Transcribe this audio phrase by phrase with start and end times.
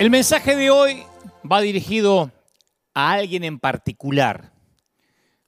[0.00, 1.02] El mensaje de hoy
[1.44, 2.32] va dirigido
[2.94, 4.50] a alguien en particular,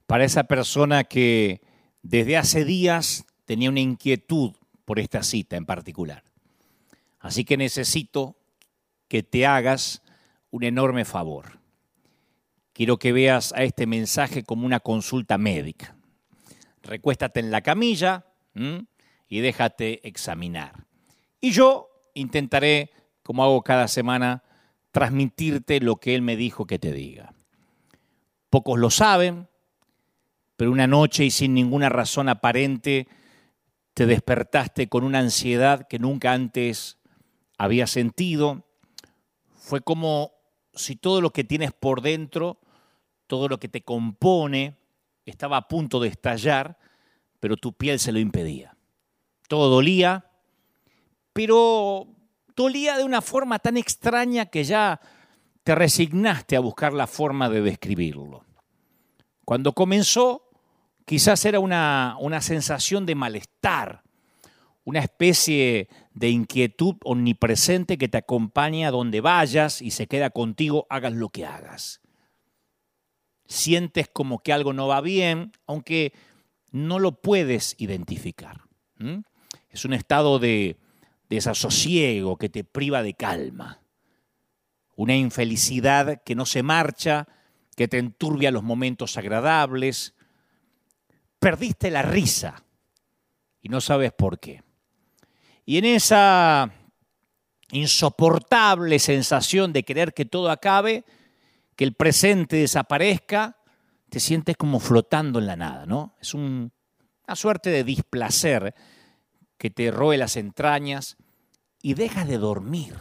[0.06, 1.62] para esa persona que
[2.02, 4.52] desde hace días tenía una inquietud
[4.84, 6.22] por esta cita en particular.
[7.18, 8.36] Así que necesito
[9.08, 10.02] que te hagas
[10.50, 11.58] un enorme favor.
[12.74, 15.96] Quiero que veas a este mensaje como una consulta médica.
[16.82, 18.26] Recuéstate en la camilla
[19.28, 20.84] y déjate examinar.
[21.40, 22.90] Y yo intentaré,
[23.22, 24.42] como hago cada semana,
[24.90, 27.32] transmitirte lo que Él me dijo que te diga.
[28.50, 29.48] Pocos lo saben,
[30.56, 33.08] pero una noche y sin ninguna razón aparente
[33.94, 36.98] te despertaste con una ansiedad que nunca antes
[37.58, 38.66] había sentido.
[39.54, 40.32] Fue como
[40.74, 42.58] si todo lo que tienes por dentro,
[43.26, 44.76] todo lo que te compone,
[45.24, 46.78] estaba a punto de estallar,
[47.40, 48.76] pero tu piel se lo impedía.
[49.48, 50.30] Todo dolía,
[51.32, 52.06] pero
[52.56, 55.00] dolía de una forma tan extraña que ya
[55.64, 58.44] te resignaste a buscar la forma de describirlo.
[59.44, 60.48] Cuando comenzó,
[61.04, 64.02] quizás era una, una sensación de malestar,
[64.84, 71.12] una especie de inquietud omnipresente que te acompaña donde vayas y se queda contigo, hagas
[71.12, 72.00] lo que hagas.
[73.46, 76.12] Sientes como que algo no va bien, aunque
[76.70, 78.62] no lo puedes identificar.
[79.68, 80.76] Es un estado de,
[81.34, 83.80] desasosiego que te priva de calma.
[84.94, 87.26] Una infelicidad que no se marcha,
[87.76, 90.14] que te enturbia los momentos agradables.
[91.38, 92.64] Perdiste la risa
[93.60, 94.62] y no sabes por qué.
[95.64, 96.70] Y en esa
[97.70, 101.04] insoportable sensación de querer que todo acabe,
[101.76, 103.56] que el presente desaparezca,
[104.10, 106.14] te sientes como flotando en la nada, ¿no?
[106.20, 106.70] Es una
[107.34, 108.74] suerte de displacer
[109.62, 111.16] que te roe las entrañas
[111.80, 112.96] y dejas de dormir.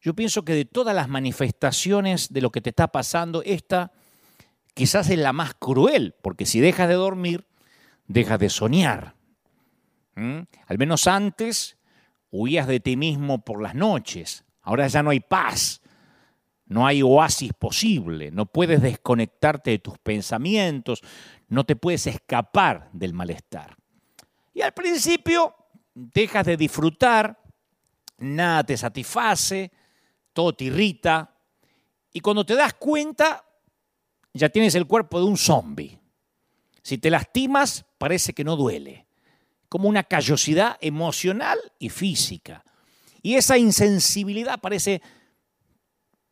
[0.00, 3.92] Yo pienso que de todas las manifestaciones de lo que te está pasando, esta
[4.74, 7.46] quizás es la más cruel, porque si dejas de dormir,
[8.08, 9.14] dejas de soñar.
[10.16, 10.40] ¿Mm?
[10.66, 11.78] Al menos antes
[12.32, 14.44] huías de ti mismo por las noches.
[14.60, 15.82] Ahora ya no hay paz,
[16.66, 21.00] no hay oasis posible, no puedes desconectarte de tus pensamientos,
[21.46, 23.79] no te puedes escapar del malestar.
[24.52, 25.54] Y al principio
[25.94, 27.42] dejas de disfrutar,
[28.18, 29.70] nada te satisface,
[30.32, 31.36] todo te irrita,
[32.12, 33.44] y cuando te das cuenta,
[34.32, 35.98] ya tienes el cuerpo de un zombie.
[36.82, 39.06] Si te lastimas, parece que no duele
[39.70, 42.64] como una callosidad emocional y física.
[43.22, 45.00] Y esa insensibilidad parece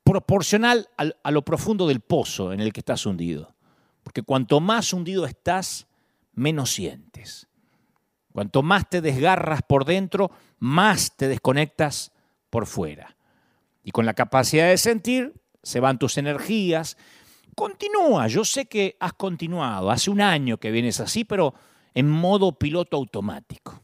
[0.03, 0.89] proporcional
[1.23, 3.55] a lo profundo del pozo en el que estás hundido.
[4.03, 5.87] Porque cuanto más hundido estás,
[6.33, 7.48] menos sientes.
[8.39, 12.13] Cuanto más te desgarras por dentro, más te desconectas
[12.51, 13.17] por fuera.
[13.83, 16.97] Y con la capacidad de sentir, se van tus energías.
[17.57, 21.53] Continúa, yo sé que has continuado, hace un año que vienes así, pero
[21.95, 23.81] en modo piloto automático.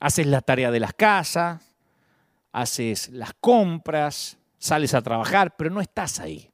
[0.00, 1.74] Haces la tarea de las casas,
[2.52, 6.50] haces las compras, sales a trabajar, pero no estás ahí.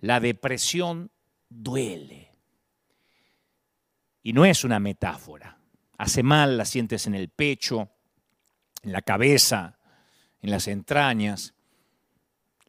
[0.00, 1.10] La depresión
[1.50, 2.32] duele.
[4.22, 5.57] Y no es una metáfora.
[5.98, 7.90] Hace mal, la sientes en el pecho,
[8.82, 9.78] en la cabeza,
[10.40, 11.54] en las entrañas.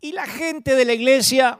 [0.01, 1.59] Y la gente de la iglesia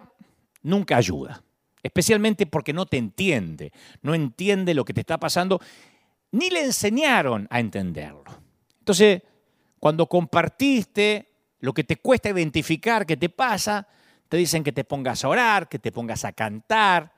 [0.62, 1.44] nunca ayuda
[1.84, 3.72] especialmente porque no te entiende,
[4.02, 5.60] no entiende lo que te está pasando,
[6.32, 8.24] ni le enseñaron a entenderlo.
[8.80, 9.22] Entonces,
[9.80, 11.28] cuando compartiste
[11.60, 13.88] lo que te cuesta identificar que te pasa,
[14.28, 17.12] te dicen que te pongas a orar, que te pongas a cantar.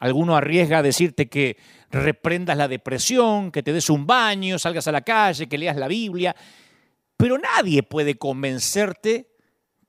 [0.00, 1.58] Alguno arriesga a decirte que
[1.90, 5.88] reprendas la depresión, que te des un baño, salgas a la calle, que leas la
[5.88, 6.34] Biblia.
[7.18, 9.28] Pero nadie puede convencerte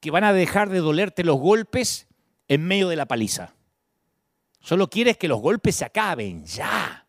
[0.02, 2.08] que van a dejar de dolerte los golpes
[2.50, 3.56] en medio de la paliza.
[4.60, 7.08] Solo quieres que los golpes se acaben, ya.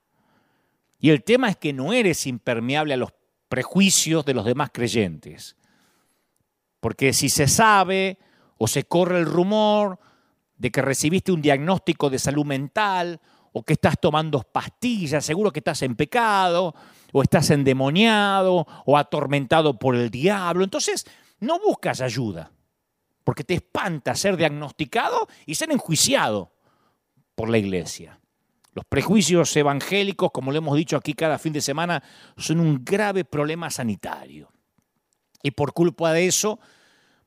[1.00, 3.12] Y el tema es que no eres impermeable a los
[3.48, 5.56] prejuicios de los demás creyentes.
[6.78, 8.18] Porque si se sabe
[8.58, 9.98] o se corre el rumor
[10.56, 13.20] de que recibiste un diagnóstico de salud mental
[13.52, 16.74] o que estás tomando pastillas, seguro que estás en pecado
[17.12, 20.64] o estás endemoniado o atormentado por el diablo.
[20.64, 21.06] Entonces,
[21.40, 22.50] no buscas ayuda,
[23.22, 26.52] porque te espanta ser diagnosticado y ser enjuiciado
[27.34, 28.18] por la iglesia.
[28.72, 32.02] Los prejuicios evangélicos, como lo hemos dicho aquí cada fin de semana,
[32.36, 34.50] son un grave problema sanitario.
[35.44, 36.58] Y por culpa de eso,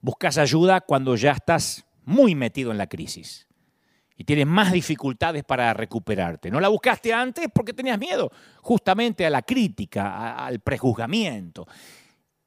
[0.02, 3.48] buscas ayuda cuando ya estás muy metido en la crisis
[4.16, 6.50] y tienes más dificultades para recuperarte.
[6.50, 8.32] No la buscaste antes porque tenías miedo
[8.62, 11.68] justamente a la crítica, al prejuzgamiento.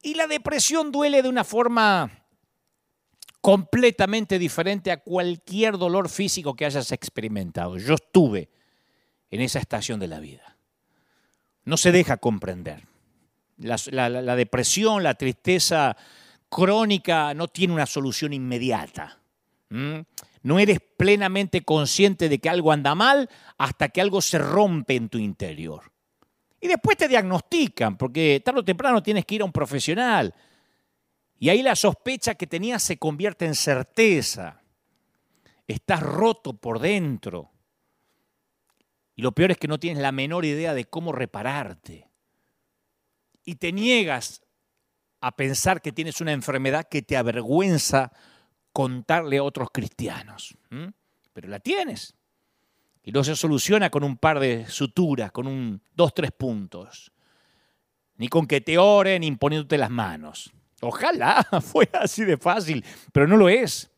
[0.03, 2.11] Y la depresión duele de una forma
[3.41, 7.77] completamente diferente a cualquier dolor físico que hayas experimentado.
[7.77, 8.51] Yo estuve
[9.31, 10.57] en esa estación de la vida.
[11.65, 12.83] No se deja comprender.
[13.59, 15.97] La, depresión, la tristeza
[16.49, 19.20] crónica no tiene una solución inmediata.
[19.71, 25.09] No eres plenamente consciente de que algo anda mal hasta que algo se rompe en
[25.09, 25.93] tu interior.
[26.61, 30.35] Y después te diagnostican, porque tarde o temprano tienes que ir a un profesional.
[31.39, 34.61] Y ahí la sospecha que tenías se convierte en certeza.
[35.67, 37.51] Estás roto por dentro.
[39.15, 42.09] Y lo peor es que no tienes la menor idea de cómo repararte.
[43.45, 44.43] Y te niegas
[45.21, 48.13] a pensar que tienes una enfermedad que te avergüenza
[48.73, 50.57] contarle a otros cristianos.
[51.33, 52.15] Pero la tienes.
[53.03, 57.13] Y no se soluciona con un par de suturas, con un dos, tres puntos.
[58.17, 60.53] Ni con que te oren imponiéndote las manos.
[60.81, 63.91] Ojalá fuera así de fácil, pero no lo es.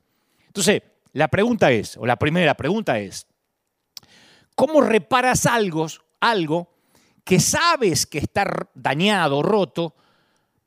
[0.47, 0.83] Entonces,
[1.13, 3.27] la pregunta es, o la primera pregunta es,
[4.55, 5.87] ¿cómo reparas algo,
[6.21, 6.73] algo
[7.25, 9.95] que sabes que está dañado, roto,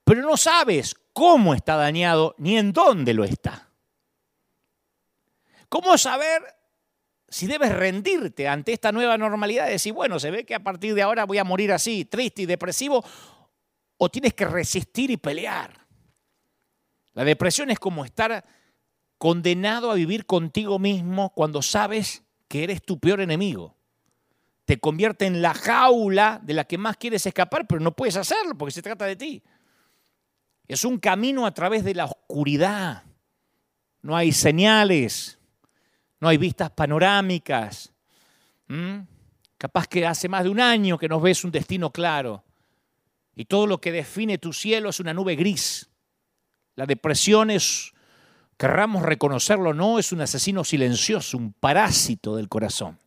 [0.04, 3.65] pero no sabes cómo está dañado ni en dónde lo está?
[5.76, 6.42] ¿Cómo saber
[7.28, 9.68] si debes rendirte ante esta nueva normalidad?
[9.68, 12.46] Decir, bueno, se ve que a partir de ahora voy a morir así, triste y
[12.46, 13.04] depresivo,
[13.98, 15.86] o tienes que resistir y pelear.
[17.12, 18.46] La depresión es como estar
[19.18, 23.76] condenado a vivir contigo mismo cuando sabes que eres tu peor enemigo.
[24.64, 28.58] Te convierte en la jaula de la que más quieres escapar, pero no puedes hacerlo
[28.58, 29.44] porque se trata de ti.
[30.70, 33.04] Es un camino a través de la oscuridad.
[34.02, 35.38] No hay señales,
[36.26, 37.94] no hay vistas panorámicas.
[39.60, 42.44] Capaz que hace más de un año que no ves un destino claro.
[43.36, 45.88] Y todo lo que define tu cielo es una nube gris.
[46.74, 47.94] La depresión es,
[48.58, 52.98] querramos reconocerlo o no, es un asesino silencioso, un parásito del corazón.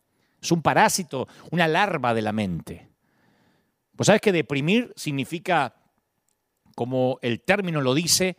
[0.41, 2.87] Es un parásito, una larva de la mente.
[3.97, 5.75] Pues sabes que deprimir significa,
[6.73, 8.37] como el término lo dice,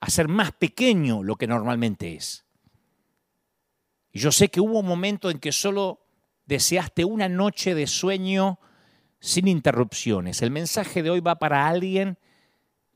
[0.00, 2.45] hacer más pequeño lo que normalmente es.
[4.16, 6.00] Yo sé que hubo un momento en que solo
[6.46, 8.58] deseaste una noche de sueño
[9.20, 10.42] sin interrupciones.
[10.42, 12.18] El mensaje de hoy va para alguien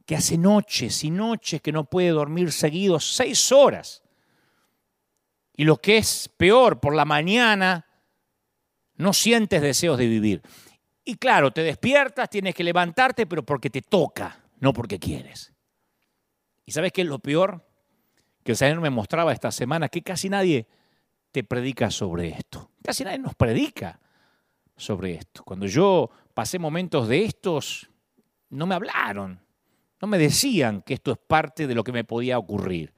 [0.07, 4.03] que hace noches y noches que no puede dormir seguido, seis horas.
[5.57, 7.87] Y lo que es peor, por la mañana
[8.95, 10.43] no sientes deseos de vivir.
[11.05, 15.53] Y claro, te despiertas, tienes que levantarte, pero porque te toca, no porque quieres.
[16.65, 17.67] ¿Y sabes qué es lo peor?
[18.43, 20.67] Que el Señor me mostraba esta semana que casi nadie
[21.33, 22.71] te predica sobre esto.
[22.83, 24.01] Casi nadie nos predica
[24.77, 25.45] sobre esto.
[25.45, 27.91] Cuando yo pasé momentos de estos,
[28.51, 29.41] no me hablaron.
[30.01, 32.93] No me decían que esto es parte de lo que me podía ocurrir.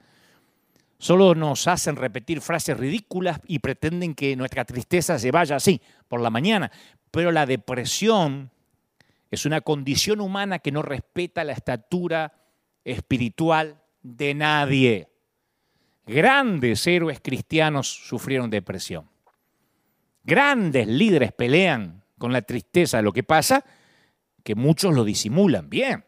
[0.97, 6.21] Solo nos hacen repetir frases ridículas y pretenden que nuestra tristeza se vaya así por
[6.21, 6.71] la mañana.
[7.11, 8.51] Pero la depresión
[9.29, 12.33] es una condición humana que no respeta la estatura
[12.85, 15.12] espiritual de nadie.
[16.05, 19.09] Grandes héroes cristianos sufrieron depresión.
[20.23, 23.01] Grandes líderes pelean con la tristeza.
[23.01, 23.63] Lo que pasa
[24.43, 26.03] que muchos lo disimulan bien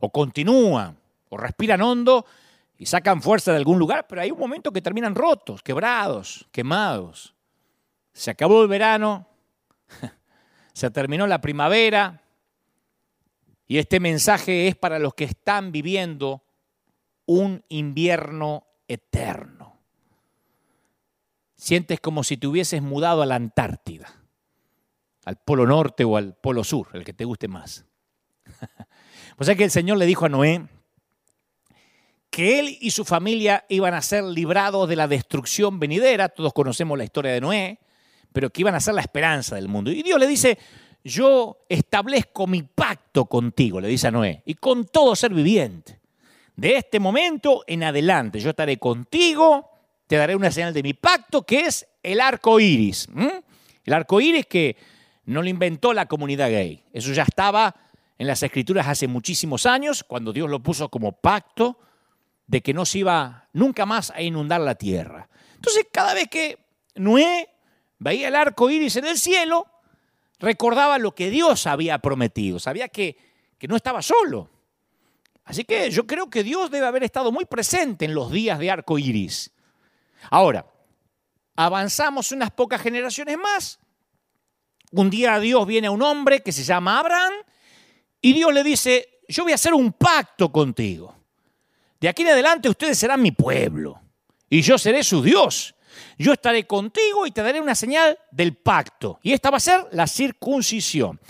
[0.00, 0.98] o continúan,
[1.30, 2.26] o respiran hondo
[2.76, 7.34] y sacan fuerza de algún lugar, pero hay un momento que terminan rotos, quebrados, quemados.
[8.12, 9.26] Se acabó el verano,
[10.72, 12.22] se terminó la primavera,
[13.66, 16.43] y este mensaje es para los que están viviendo
[17.26, 19.78] un invierno eterno.
[21.54, 24.22] Sientes como si te hubieses mudado a la Antártida,
[25.24, 27.84] al Polo Norte o al Polo Sur, el que te guste más.
[29.36, 30.68] O sea que el Señor le dijo a Noé
[32.30, 36.96] que él y su familia iban a ser librados de la destrucción venidera, todos conocemos
[36.96, 37.80] la historia de Noé,
[38.32, 39.90] pero que iban a ser la esperanza del mundo.
[39.90, 40.58] Y Dios le dice,
[41.04, 46.00] yo establezco mi pacto contigo, le dice a Noé, y con todo ser viviente.
[46.56, 49.70] De este momento en adelante yo estaré contigo,
[50.06, 53.08] te daré una señal de mi pacto, que es el arco iris.
[53.84, 54.76] El arco iris que
[55.24, 57.74] no lo inventó la comunidad gay, eso ya estaba
[58.16, 61.78] en las escrituras hace muchísimos años, cuando Dios lo puso como pacto
[62.46, 65.28] de que no se iba nunca más a inundar la tierra.
[65.56, 66.58] Entonces, cada vez que
[66.94, 67.48] Noé
[67.98, 69.66] veía el arco iris en el cielo,
[70.38, 73.16] recordaba lo que Dios había prometido, sabía que,
[73.58, 74.50] que no estaba solo.
[75.44, 78.70] Así que yo creo que Dios debe haber estado muy presente en los días de
[78.70, 79.50] arco iris.
[80.30, 80.66] Ahora,
[81.56, 83.78] avanzamos unas pocas generaciones más.
[84.92, 87.32] Un día Dios viene a un hombre que se llama Abraham
[88.20, 91.14] y Dios le dice, yo voy a hacer un pacto contigo.
[92.00, 94.00] De aquí en adelante ustedes serán mi pueblo
[94.48, 95.74] y yo seré su Dios.
[96.18, 99.18] Yo estaré contigo y te daré una señal del pacto.
[99.22, 101.20] Y esta va a ser la circuncisión.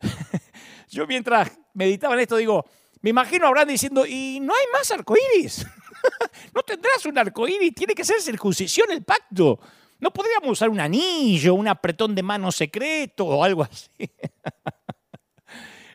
[0.90, 2.64] yo mientras meditaba en esto digo,
[3.04, 5.66] me imagino a Abraham diciendo, ¿y no hay más arcoíris?
[6.54, 9.60] no tendrás un arcoíris, tiene que ser circuncisión el pacto.
[10.00, 13.90] No podríamos usar un anillo, un apretón de mano secreto o algo así.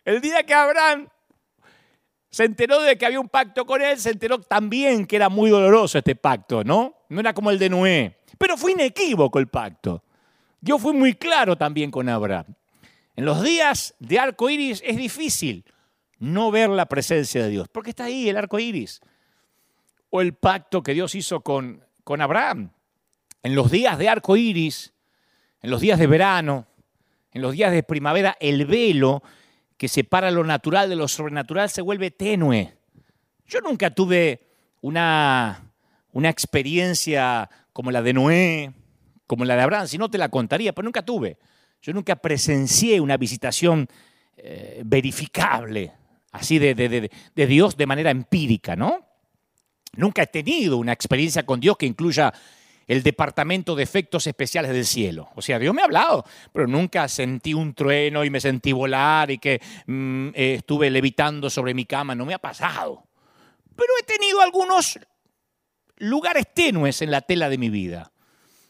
[0.06, 1.10] el día que Abraham
[2.30, 5.50] se enteró de que había un pacto con él, se enteró también que era muy
[5.50, 6.94] doloroso este pacto, ¿no?
[7.10, 8.20] No era como el de Noé.
[8.38, 10.04] Pero fue inequívoco el pacto.
[10.62, 12.54] Dios fue muy claro también con Abraham.
[13.16, 15.66] En los días de arco iris es difícil
[16.20, 19.02] no ver la presencia de Dios, porque está ahí el arco iris.
[20.10, 22.72] O el pacto que Dios hizo con, con Abraham.
[23.44, 24.94] En los días de arco iris,
[25.62, 26.68] en los días de verano,
[27.32, 29.24] en los días de primavera, el velo
[29.78, 32.74] que separa lo natural de lo sobrenatural se vuelve tenue.
[33.48, 34.42] Yo nunca tuve
[34.82, 35.72] una,
[36.12, 38.74] una experiencia como la de Noé,
[39.26, 41.38] como la de Abraham, si no te la contaría, pero nunca tuve.
[41.82, 43.88] Yo nunca presencié una visitación
[44.36, 45.94] eh, verificable,
[46.32, 49.06] así de, Dios de manera empírica, ¿no?
[49.94, 52.34] Nunca he tenido una experiencia con Dios que incluya
[52.88, 55.30] el departamento de efectos especiales del cielo.
[55.36, 59.30] O sea, Dios me ha hablado, pero nunca sentí un trueno y me sentí volar
[59.30, 62.16] y que mm, estuve levitando sobre mi cama.
[62.16, 63.04] No me ha pasado.
[63.76, 65.00] Pero he tenido algunos
[65.98, 68.12] lugares tenues en la tela de mi vida.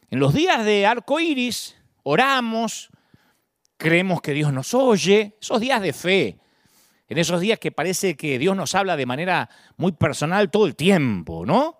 [0.09, 2.89] En los días de arco iris, oramos,
[3.77, 6.39] creemos que Dios nos oye, esos días de fe,
[7.09, 10.75] en esos días que parece que Dios nos habla de manera muy personal todo el
[10.75, 11.79] tiempo, ¿no?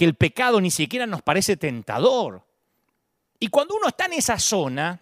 [0.00, 2.42] que el pecado ni siquiera nos parece tentador.
[3.38, 4.98] Y cuando uno está en esa zona,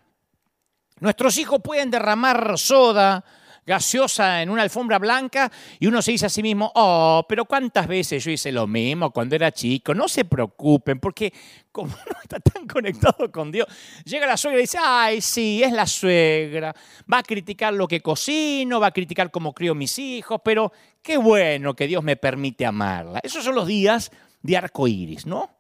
[0.99, 3.25] nuestros hijos pueden derramar soda,
[3.69, 7.87] gaseosa en una alfombra blanca y uno se dice a sí mismo, oh, pero cuántas
[7.87, 11.33] veces yo hice lo mismo cuando era chico, no se preocupen, porque
[11.71, 13.69] como uno está tan conectado con Dios,
[14.05, 16.75] llega la suegra y dice, ay, sí, es la suegra,
[17.13, 20.73] va a criticar lo que cocino, va a criticar cómo crío mis hijos, pero
[21.03, 23.21] qué bueno que Dios me permite amarla.
[23.23, 24.11] Esos son los días
[24.43, 25.51] de arco iris, ¿no?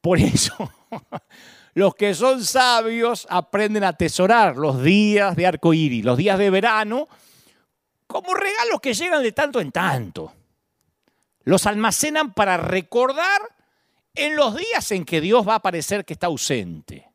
[0.00, 0.54] Por eso,
[1.74, 6.50] los que son sabios aprenden a atesorar los días de arco iris, los días de
[6.50, 7.08] verano,
[8.06, 10.32] como regalos que llegan de tanto en tanto.
[11.44, 13.40] Los almacenan para recordar
[14.14, 17.08] en los días en que Dios va a parecer que está ausente.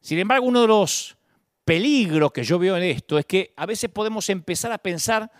[0.00, 1.16] Sin embargo, uno de los
[1.64, 5.30] peligros que yo veo en esto es que a veces podemos empezar a pensar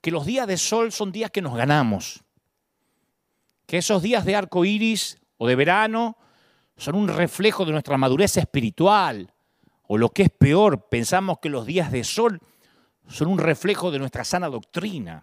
[0.00, 2.24] que los días de sol son días que nos ganamos
[3.66, 6.16] que esos días de arco iris o de verano
[6.76, 9.32] son un reflejo de nuestra madurez espiritual.
[9.86, 12.40] O lo que es peor, pensamos que los días de sol
[13.06, 15.22] son un reflejo de nuestra sana doctrina.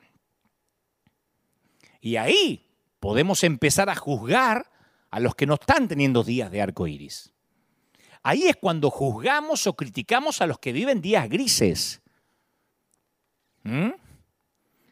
[2.00, 2.68] Y ahí
[3.00, 4.72] podemos empezar a juzgar
[5.10, 7.34] a los que no están teniendo días de arco iris.
[8.24, 12.02] Ahí es cuando juzgamos o criticamos a los que viven días grises.
[13.64, 13.90] ¿Mm?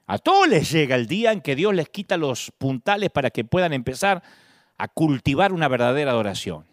[0.08, 3.46] A todos les llega el día en que Dios les quita los puntales para que
[3.46, 4.24] puedan empezar
[4.80, 6.66] a cultivar una verdadera adoración.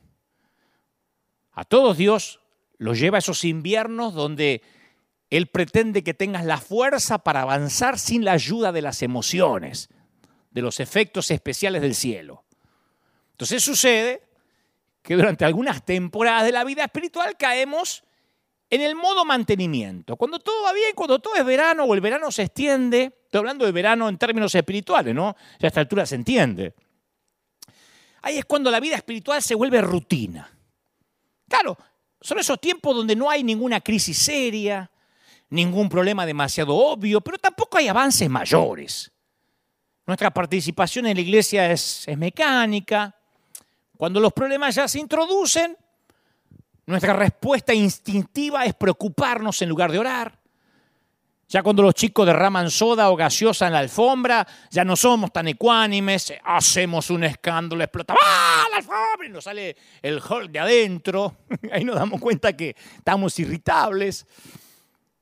[1.52, 2.40] A todos Dios
[2.78, 4.62] los lleva a esos inviernos donde
[5.28, 9.88] Él pretende que tengas la fuerza para avanzar sin la ayuda de las emociones,
[10.52, 12.44] de los efectos especiales del cielo.
[13.32, 14.22] Entonces sucede
[15.02, 18.04] que durante algunas temporadas de la vida espiritual caemos
[18.70, 20.16] en el modo mantenimiento.
[20.16, 23.64] Cuando todo va bien, cuando todo es verano o el verano se extiende, estoy hablando
[23.64, 25.28] de verano en términos espirituales, ¿no?
[25.28, 26.74] a esta altura se entiende.
[28.22, 30.50] Ahí es cuando la vida espiritual se vuelve rutina.
[31.48, 31.76] Claro,
[32.20, 34.90] son esos tiempos donde no hay ninguna crisis seria,
[35.50, 39.12] ningún problema demasiado obvio, pero tampoco hay avances mayores.
[40.06, 43.14] Nuestra participación en la iglesia es, es mecánica.
[43.96, 45.76] Cuando los problemas ya se introducen,
[46.86, 50.45] nuestra respuesta instintiva es preocuparnos en lugar de orar.
[51.48, 55.46] Ya cuando los chicos derraman soda o gaseosa en la alfombra, ya no somos tan
[55.46, 59.26] ecuánimes, hacemos un escándalo, explota, ¡ah, la alfombra!
[59.26, 61.36] Y nos sale el hall de adentro.
[61.72, 64.26] Ahí nos damos cuenta que estamos irritables.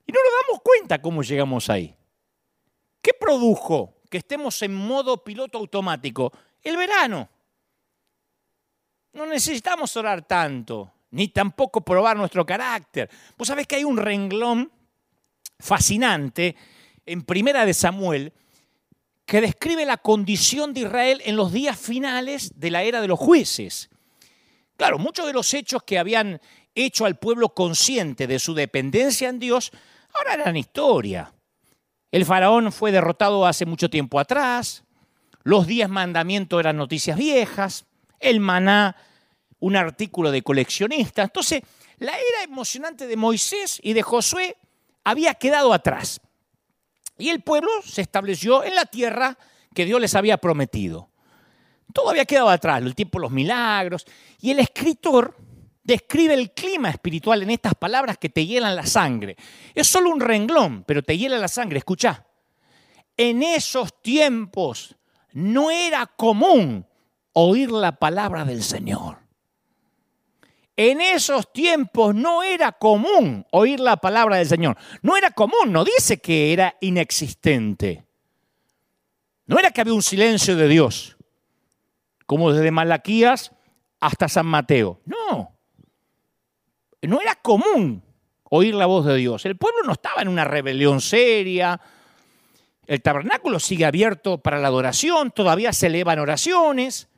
[0.07, 1.95] Y no nos damos cuenta cómo llegamos ahí.
[3.01, 6.31] ¿Qué produjo que estemos en modo piloto automático?
[6.63, 7.29] El verano.
[9.15, 13.09] No necesitamos orar tanto ni tampoco probar nuestro carácter.
[13.39, 14.71] Vos sabés que hay un renglón
[15.65, 16.57] fascinante
[17.07, 18.35] en Primera de Samuel
[19.25, 23.19] que describe la condición de Israel en los días finales de la era de los
[23.19, 23.89] jueces.
[24.77, 26.41] Claro, muchos de los hechos que habían
[26.75, 29.71] hecho al pueblo consciente de su dependencia en Dios
[30.13, 31.33] ahora eran historia.
[32.13, 34.85] El faraón fue derrotado hace mucho tiempo atrás.
[35.45, 37.87] Los diez mandamientos eran noticias viejas.
[38.21, 38.97] El maná,
[39.61, 41.23] un artículo de coleccionista.
[41.23, 41.63] Entonces,
[41.99, 44.57] la era emocionante de Moisés y de Josué
[45.05, 46.21] había quedado atrás.
[47.19, 49.39] Y el pueblo se estableció en la tierra
[49.73, 51.11] que Dios les había prometido.
[51.93, 54.05] Todo había quedado atrás, el tiempo los milagros.
[54.41, 55.37] Y el escritor
[55.85, 59.37] describe el clima espiritual en estas palabras que te hielan la sangre.
[59.75, 61.79] Es solo un renglón, pero te hiela la sangre.
[61.79, 62.27] Escucha,
[63.17, 64.97] en esos tiempos
[65.33, 66.87] no era común
[67.33, 69.24] oír la palabra del Señor.
[70.77, 74.77] En esos tiempos no era común oír la palabra del Señor.
[75.03, 78.05] No era común, no dice que era inexistente.
[79.47, 81.17] No era que había un silencio de Dios,
[82.27, 83.53] como desde Malaquías
[84.01, 85.01] hasta San Mateo.
[85.05, 85.57] No.
[87.03, 88.03] No era común
[88.51, 89.45] oír la voz de Dios.
[89.45, 91.81] El pueblo no estaba en una rebelión seria.
[92.87, 97.09] El tabernáculo sigue abierto para la adoración, todavía se elevan oraciones,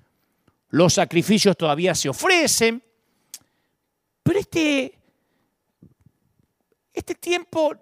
[0.69, 2.86] los sacrificios todavía se ofrecen.
[4.27, 4.99] Pero este,
[6.93, 7.77] este tiempo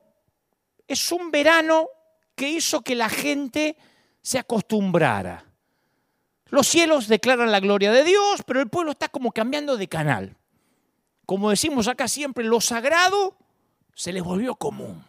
[0.86, 1.88] es un verano
[2.36, 3.78] que hizo que la gente
[4.20, 5.46] se acostumbrara.
[6.48, 10.36] Los cielos declaran la gloria de Dios, pero el pueblo está como cambiando de canal.
[11.24, 13.38] Como decimos acá siempre, lo sagrado
[13.94, 15.02] se les volvió común.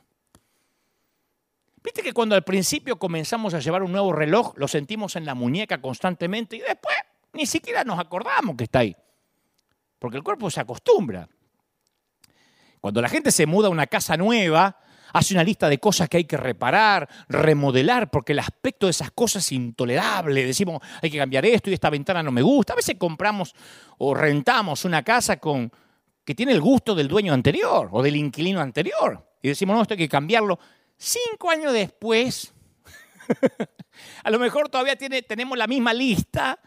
[1.84, 5.36] Viste que cuando al principio comenzamos a llevar un nuevo reloj, lo sentimos en la
[5.36, 6.96] muñeca constantemente y después
[7.34, 8.96] ni siquiera nos acordamos que está ahí.
[10.06, 11.28] Porque el cuerpo se acostumbra.
[12.80, 14.78] Cuando la gente se muda a una casa nueva,
[15.12, 19.10] hace una lista de cosas que hay que reparar, remodelar, porque el aspecto de esas
[19.10, 20.46] cosas es intolerable.
[20.46, 22.74] Decimos, hay que cambiar esto y esta ventana no me gusta.
[22.74, 23.56] A veces compramos
[23.98, 25.72] o rentamos una casa con,
[26.24, 29.28] que tiene el gusto del dueño anterior o del inquilino anterior.
[29.42, 30.60] Y decimos, no, esto hay que cambiarlo.
[31.00, 32.54] Cinco años después,
[34.24, 36.60] a lo mejor todavía tenemos la misma lista,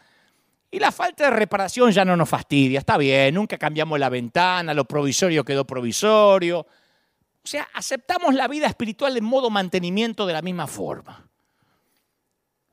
[0.71, 4.73] y la falta de reparación ya no nos fastidia, está bien, nunca cambiamos la ventana,
[4.73, 6.59] lo provisorio quedó provisorio.
[6.59, 11.27] O sea, aceptamos la vida espiritual en modo mantenimiento de la misma forma.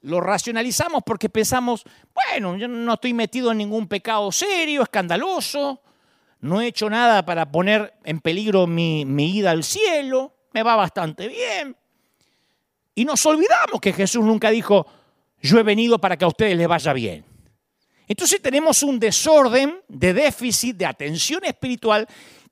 [0.03, 5.81] Lo racionalizamos porque pensamos, bueno, yo no estoy metido en ningún pecado serio, escandaloso,
[6.41, 10.77] no he hecho nada para poner en peligro mi, mi ida al cielo, me va
[10.77, 11.75] bastante bien.
[12.95, 14.87] Y nos olvidamos que Jesús nunca dijo,
[15.41, 17.36] yo he venido para que a ustedes les vaya bien.
[18.07, 22.07] Entonces tenemos un desorden de déficit de atención espiritual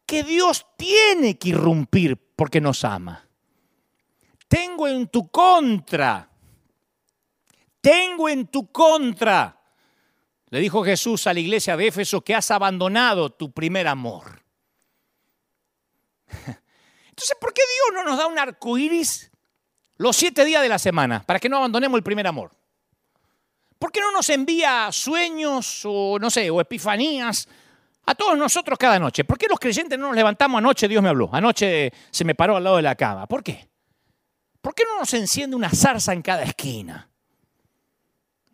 [0.04, 3.28] que Dios tiene que irrumpir porque nos ama.
[4.48, 6.28] Tengo en tu contra,
[7.80, 9.60] tengo en tu contra,
[10.50, 14.44] le dijo Jesús a la iglesia de Éfeso que has abandonado tu primer amor.
[17.08, 19.30] Entonces, ¿por qué Dios no nos da un arco iris
[19.96, 22.52] los siete días de la semana para que no abandonemos el primer amor?
[23.78, 27.48] ¿Por qué no nos envía sueños o, no sé, o epifanías
[28.06, 29.24] a todos nosotros cada noche?
[29.24, 30.88] ¿Por qué los creyentes no nos levantamos anoche?
[30.88, 31.28] Dios me habló.
[31.32, 33.26] Anoche se me paró al lado de la cama.
[33.26, 33.68] ¿Por qué?
[34.60, 37.10] ¿Por qué no nos enciende una zarza en cada esquina?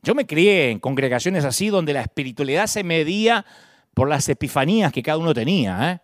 [0.02, 3.44] Yo me crié en congregaciones así donde la espiritualidad se medía
[3.94, 5.92] por las epifanías que cada uno tenía.
[5.92, 6.00] ¿eh?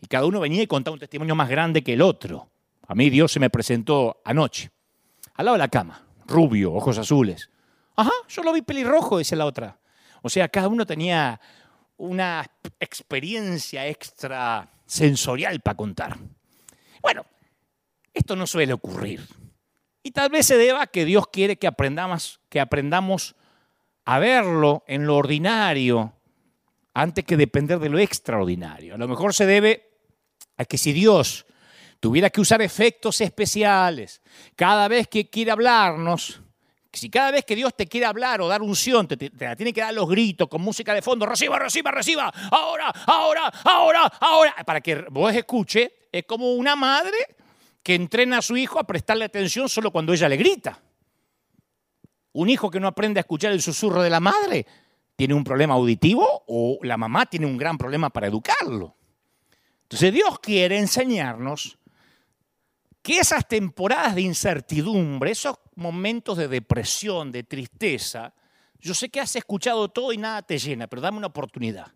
[0.00, 2.50] Y cada uno venía y contaba un testimonio más grande que el otro.
[2.86, 4.70] A mí Dios se me presentó anoche,
[5.34, 7.50] al lado de la cama, rubio, ojos azules.
[7.98, 9.76] Ajá, yo lo vi pelirrojo, dice la otra.
[10.22, 11.40] O sea, cada uno tenía
[11.96, 16.16] una experiencia extra sensorial para contar.
[17.02, 17.26] Bueno,
[18.14, 19.26] esto no suele ocurrir.
[20.00, 23.34] Y tal vez se deba a que Dios quiere que aprendamos, que aprendamos
[24.04, 26.12] a verlo en lo ordinario
[26.94, 28.94] antes que depender de lo extraordinario.
[28.94, 29.90] A lo mejor se debe
[30.56, 31.46] a que si Dios
[31.98, 34.22] tuviera que usar efectos especiales
[34.54, 36.42] cada vez que quiere hablarnos,
[36.98, 39.72] si cada vez que Dios te quiere hablar o dar unción, te, te, la tiene
[39.72, 44.54] que dar los gritos con música de fondo, reciba, reciba, reciba, ahora, ahora, ahora, ahora,
[44.66, 47.16] para que vos escuche, es como una madre
[47.82, 50.78] que entrena a su hijo a prestarle atención solo cuando ella le grita.
[52.32, 54.66] Un hijo que no aprende a escuchar el susurro de la madre
[55.16, 58.94] tiene un problema auditivo o la mamá tiene un gran problema para educarlo.
[59.82, 61.78] Entonces Dios quiere enseñarnos
[63.02, 68.34] que esas temporadas de incertidumbre, esos momentos de depresión, de tristeza,
[68.80, 71.92] yo sé que has escuchado todo y nada te llena, pero dame una oportunidad.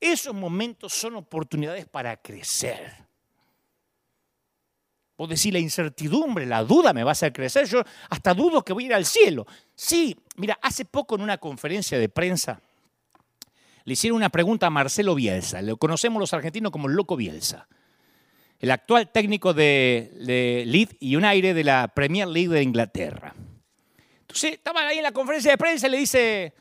[0.00, 3.06] Esos momentos son oportunidades para crecer.
[5.16, 7.66] Vos decís, la incertidumbre, la duda me va a hacer crecer.
[7.66, 9.46] Yo hasta dudo que voy a ir al cielo.
[9.74, 12.60] Sí, mira, hace poco en una conferencia de prensa
[13.84, 15.62] le hicieron una pregunta a Marcelo Bielsa.
[15.62, 17.66] Lo conocemos los argentinos como el loco Bielsa.
[18.58, 23.34] El actual técnico de, Leeds United de la Premier League de Inglaterra.
[24.20, 26.54] Entonces, estaba ahí en la conferencia de prensa y le dice,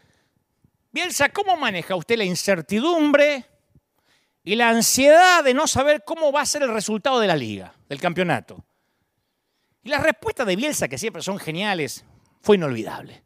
[0.92, 3.46] Bielsa, ¿cómo maneja usted la incertidumbre
[4.44, 7.74] y la ansiedad de no saber cómo va a ser el resultado de la liga,
[7.90, 8.64] del campeonato?
[9.84, 12.06] Y la respuesta de Bielsa, que siempre son geniales,
[12.42, 13.24] fue inolvidable.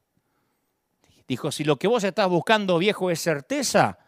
[1.28, 4.00] Dijo, si lo que vos estás buscando, viejo, es certeza,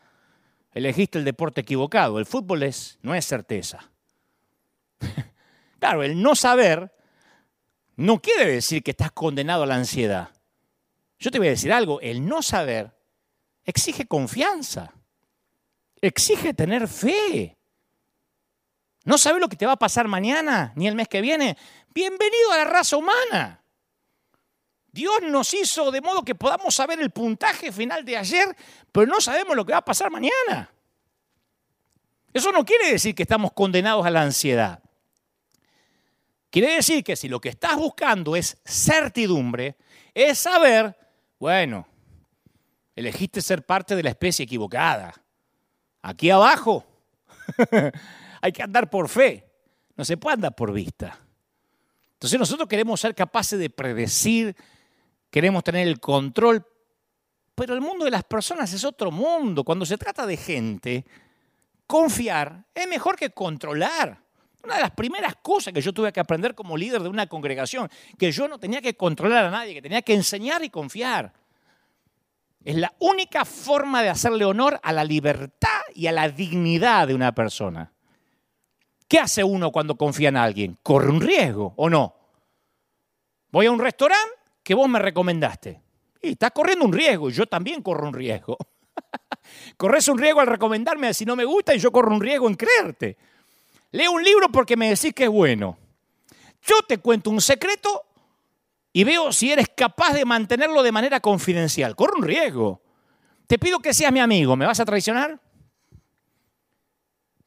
[0.74, 2.20] elegiste el deporte equivocado.
[2.20, 3.93] El fútbol es, no es certeza.
[5.84, 6.94] Claro, el no saber
[7.98, 10.30] no quiere decir que estás condenado a la ansiedad.
[11.20, 12.96] Yo te voy a decir algo, el no saber
[13.66, 14.94] exige confianza,
[16.00, 17.58] exige tener fe.
[19.04, 21.58] No sabes lo que te va a pasar mañana ni el mes que viene.
[21.94, 23.62] Bienvenido a la raza humana.
[24.90, 28.56] Dios nos hizo de modo que podamos saber el puntaje final de ayer,
[28.94, 30.74] pero no sabemos lo que va a pasar mañana.
[32.32, 34.83] Eso no quiere decir que estamos condenados a la ansiedad.
[36.54, 39.76] Quiere decir que si lo que estás buscando es certidumbre,
[40.14, 40.96] es saber,
[41.40, 41.88] bueno,
[42.96, 45.16] elegiste ser parte de la especie equivocada.
[46.04, 46.86] Aquí abajo
[48.42, 49.50] hay que andar por fe,
[49.96, 51.18] no se puede andar por vista.
[52.12, 54.56] Entonces nosotros queremos ser capaces de predecir,
[55.32, 56.64] queremos tener el control,
[57.56, 59.64] pero el mundo de las personas es otro mundo.
[59.64, 61.04] Cuando se trata de gente,
[61.88, 64.23] confiar es mejor que controlar.
[64.64, 67.90] Una de las primeras cosas que yo tuve que aprender como líder de una congregación,
[68.18, 71.34] que yo no tenía que controlar a nadie, que tenía que enseñar y confiar.
[72.64, 77.14] Es la única forma de hacerle honor a la libertad y a la dignidad de
[77.14, 77.92] una persona.
[79.06, 80.78] ¿Qué hace uno cuando confía en alguien?
[80.82, 82.16] Corre un riesgo, ¿o no?
[83.52, 85.82] Voy a un restaurante que vos me recomendaste.
[86.22, 88.58] Y estás corriendo un riesgo, y yo también corro un riesgo.
[89.78, 92.56] Corres un riesgo al recomendarme si no me gusta y yo corro un riesgo en
[92.56, 93.18] creerte.
[93.94, 95.78] Leo un libro porque me decís que es bueno.
[96.64, 98.04] Yo te cuento un secreto
[98.92, 101.96] y veo si eres capaz de mantenerlo de manera confidencial.
[101.96, 102.82] Corre un riesgo.
[103.46, 104.56] Te pido que seas mi amigo.
[104.56, 105.40] ¿Me vas a traicionar?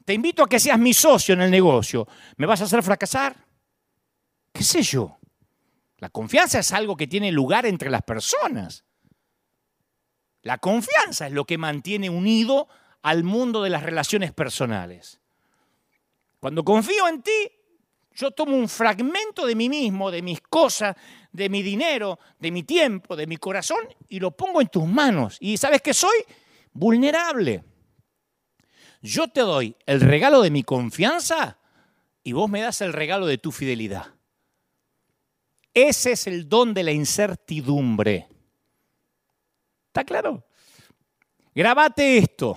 [0.05, 2.07] Te invito a que seas mi socio en el negocio.
[2.37, 3.37] ¿Me vas a hacer fracasar?
[4.53, 5.19] ¿Qué sé yo?
[5.99, 8.85] La confianza es algo que tiene lugar entre las personas.
[10.43, 12.69] La confianza es lo que mantiene unido
[13.03, 15.21] al mundo de las relaciones personales.
[16.47, 17.51] Cuando confío en ti,
[18.15, 20.95] yo tomo un fragmento de mí mismo, de mis cosas,
[21.33, 25.39] de mi dinero, de mi tiempo, de mi corazón y lo pongo en tus manos.
[25.41, 26.17] Y sabes que soy
[26.73, 27.65] vulnerable.
[29.03, 31.59] Yo te doy el regalo de mi confianza
[32.23, 34.15] y vos me das el regalo de tu fidelidad.
[35.75, 38.29] Ese es el don de la incertidumbre.
[39.89, 40.47] ¿Está claro?
[41.53, 42.57] Grabate esto.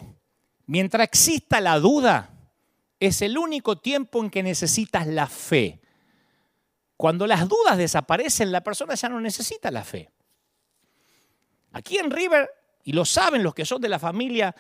[0.68, 2.36] Mientras exista la duda,
[3.00, 5.80] es el único tiempo en que necesitas la fe.
[6.98, 10.10] Cuando las dudas desaparecen, la persona ya no necesita la fe.
[11.72, 12.50] Aquí en River,
[12.84, 14.54] y lo saben los que son de la familia,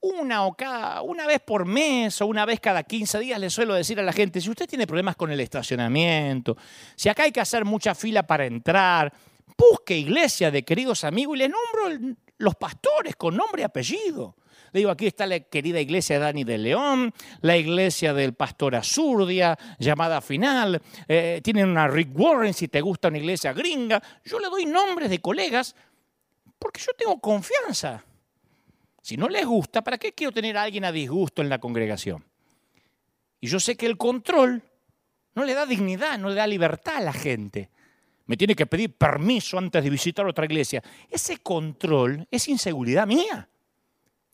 [0.00, 3.74] una, o cada, una vez por mes o una vez cada 15 días le suelo
[3.74, 6.56] decir a la gente, si usted tiene problemas con el estacionamiento,
[6.94, 9.12] si acá hay que hacer mucha fila para entrar,
[9.56, 14.36] busque iglesia de queridos amigos y le nombro los pastores con nombre y apellido.
[14.74, 18.74] Le digo, aquí está la querida iglesia de Dani de León, la iglesia del pastor
[18.74, 24.02] Azurdia, llamada final, eh, tienen una Rick Warren si te gusta una iglesia gringa.
[24.24, 25.76] Yo le doy nombres de colegas
[26.58, 28.04] porque yo tengo confianza.
[29.00, 32.24] Si no les gusta, ¿para qué quiero tener a alguien a disgusto en la congregación?
[33.40, 34.60] Y yo sé que el control
[35.36, 37.70] no le da dignidad, no le da libertad a la gente.
[38.26, 40.82] Me tiene que pedir permiso antes de visitar otra iglesia.
[41.08, 43.48] Ese control es inseguridad mía.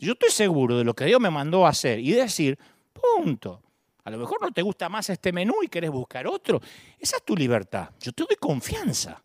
[0.00, 2.58] Yo estoy seguro de lo que Dios me mandó a hacer y decir,
[2.92, 3.62] punto.
[4.02, 6.60] A lo mejor no te gusta más este menú y querés buscar otro.
[6.98, 7.90] Esa es tu libertad.
[8.00, 9.22] Yo te doy confianza.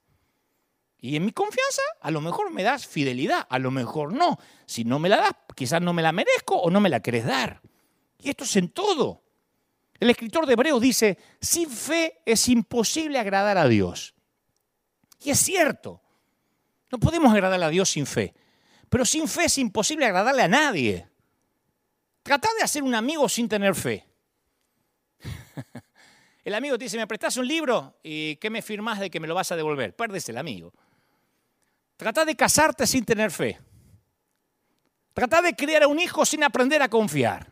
[0.99, 4.38] Y en mi confianza, a lo mejor me das fidelidad, a lo mejor no.
[4.65, 7.25] Si no me la das, quizás no me la merezco o no me la querés
[7.25, 7.61] dar.
[8.19, 9.21] Y esto es en todo.
[9.97, 14.13] El escritor de Hebreos dice, sin fe es imposible agradar a Dios.
[15.23, 16.01] Y es cierto.
[16.91, 18.33] No podemos agradar a Dios sin fe.
[18.95, 21.05] Pero sin fe es imposible agradarle a nadie.
[22.23, 24.08] Trata de hacer un amigo sin tener fe.
[26.45, 27.99] El amigo te dice, ¿me prestás un libro?
[28.03, 29.93] ¿Y qué me firmás de que me lo vas a devolver?
[29.97, 30.71] Perdes el amigo.
[31.97, 33.60] Trata de casarte sin tener fe.
[35.13, 37.51] Trata de criar a un hijo sin aprender a confiar.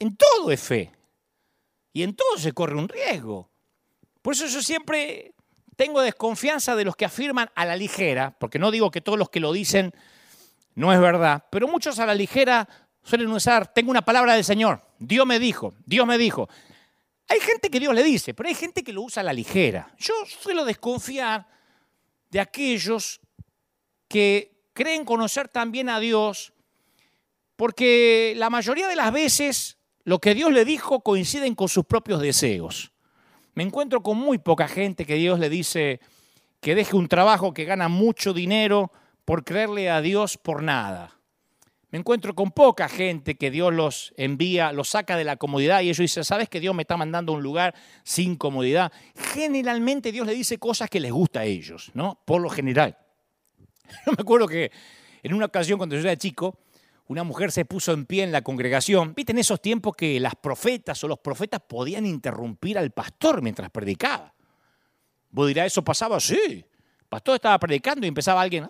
[0.00, 0.92] En todo es fe.
[1.92, 3.48] Y en todo se corre un riesgo.
[4.22, 5.35] Por eso yo siempre
[5.76, 9.30] tengo desconfianza de los que afirman a la ligera, porque no digo que todos los
[9.30, 9.92] que lo dicen
[10.74, 12.68] no es verdad, pero muchos a la ligera
[13.02, 14.80] suelen usar, tengo una palabra del Señor.
[14.98, 16.48] Dios me dijo, Dios me dijo.
[17.28, 19.94] Hay gente que Dios le dice, pero hay gente que lo usa a la ligera.
[19.98, 21.46] Yo suelo desconfiar
[22.30, 23.20] de aquellos
[24.08, 26.52] que creen conocer también a Dios,
[27.56, 32.20] porque la mayoría de las veces lo que Dios le dijo coinciden con sus propios
[32.20, 32.92] deseos.
[33.56, 35.98] Me encuentro con muy poca gente que Dios le dice
[36.60, 38.92] que deje un trabajo que gana mucho dinero
[39.24, 41.18] por creerle a Dios por nada.
[41.90, 45.86] Me encuentro con poca gente que Dios los envía, los saca de la comodidad y
[45.86, 48.92] ellos dicen, ¿sabes que Dios me está mandando a un lugar sin comodidad?
[49.32, 52.20] Generalmente Dios le dice cosas que les gusta a ellos, ¿no?
[52.26, 52.98] Por lo general.
[54.04, 54.70] Yo me acuerdo que
[55.22, 56.58] en una ocasión cuando yo era chico,
[57.08, 59.14] una mujer se puso en pie en la congregación.
[59.14, 63.70] ¿Viste en esos tiempos que las profetas o los profetas podían interrumpir al pastor mientras
[63.70, 64.34] predicaba?
[65.30, 66.18] Vos dirás, ¿eso pasaba?
[66.18, 66.64] Sí.
[67.00, 68.68] El pastor estaba predicando y empezaba alguien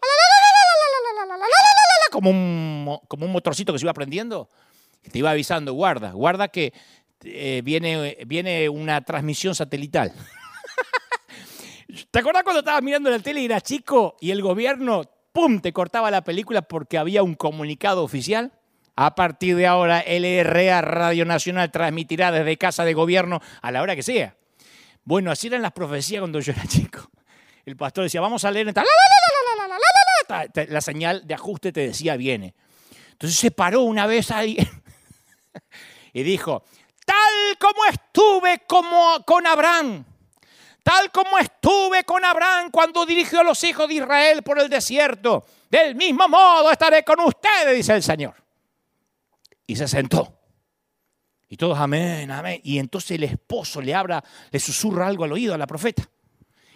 [2.10, 4.48] como un, como un motorcito que se iba prendiendo.
[5.10, 6.72] Te iba avisando, guarda, guarda que
[7.22, 10.12] eh, viene, viene una transmisión satelital.
[12.10, 15.04] ¿Te acuerdas cuando estabas mirando la tele y eras chico y el gobierno,
[15.36, 18.52] ¡pum!, te cortaba la película porque había un comunicado oficial?
[18.96, 23.94] A partir de ahora, LRA Radio Nacional transmitirá desde casa de gobierno a la hora
[23.94, 24.34] que sea.
[25.04, 27.10] Bueno, así eran las profecías cuando yo era chico.
[27.66, 28.72] El pastor decía, vamos a leer
[30.70, 32.54] la señal de ajuste te decía viene.
[33.12, 34.56] Entonces se paró una vez ahí
[36.14, 36.64] y dijo,
[37.04, 40.02] tal como estuve como con Abraham,
[40.86, 45.44] tal como estuve con Abraham cuando dirigió a los hijos de Israel por el desierto,
[45.68, 48.34] del mismo modo estaré con ustedes, dice el Señor.
[49.66, 50.38] Y se sentó.
[51.48, 52.60] Y todos, amén, amén.
[52.62, 54.22] Y entonces el esposo le habla,
[54.52, 56.08] le susurra algo al oído a la profeta.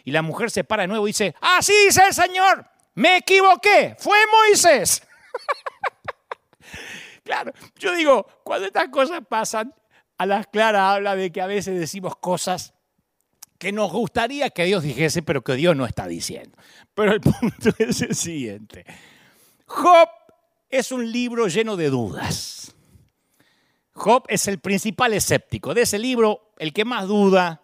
[0.03, 3.95] Y la mujer se para de nuevo y dice, así dice el Señor, me equivoqué,
[3.97, 5.07] fue Moisés.
[7.23, 9.73] claro, yo digo, cuando estas cosas pasan,
[10.19, 12.75] a las claras habla de que a veces decimos cosas
[13.61, 16.57] que nos gustaría que Dios dijese, pero que Dios no está diciendo.
[16.95, 18.85] Pero el punto es el siguiente.
[19.67, 20.09] Job
[20.69, 22.75] es un libro lleno de dudas.
[23.93, 25.75] Job es el principal escéptico.
[25.75, 27.63] De ese libro, el que más duda,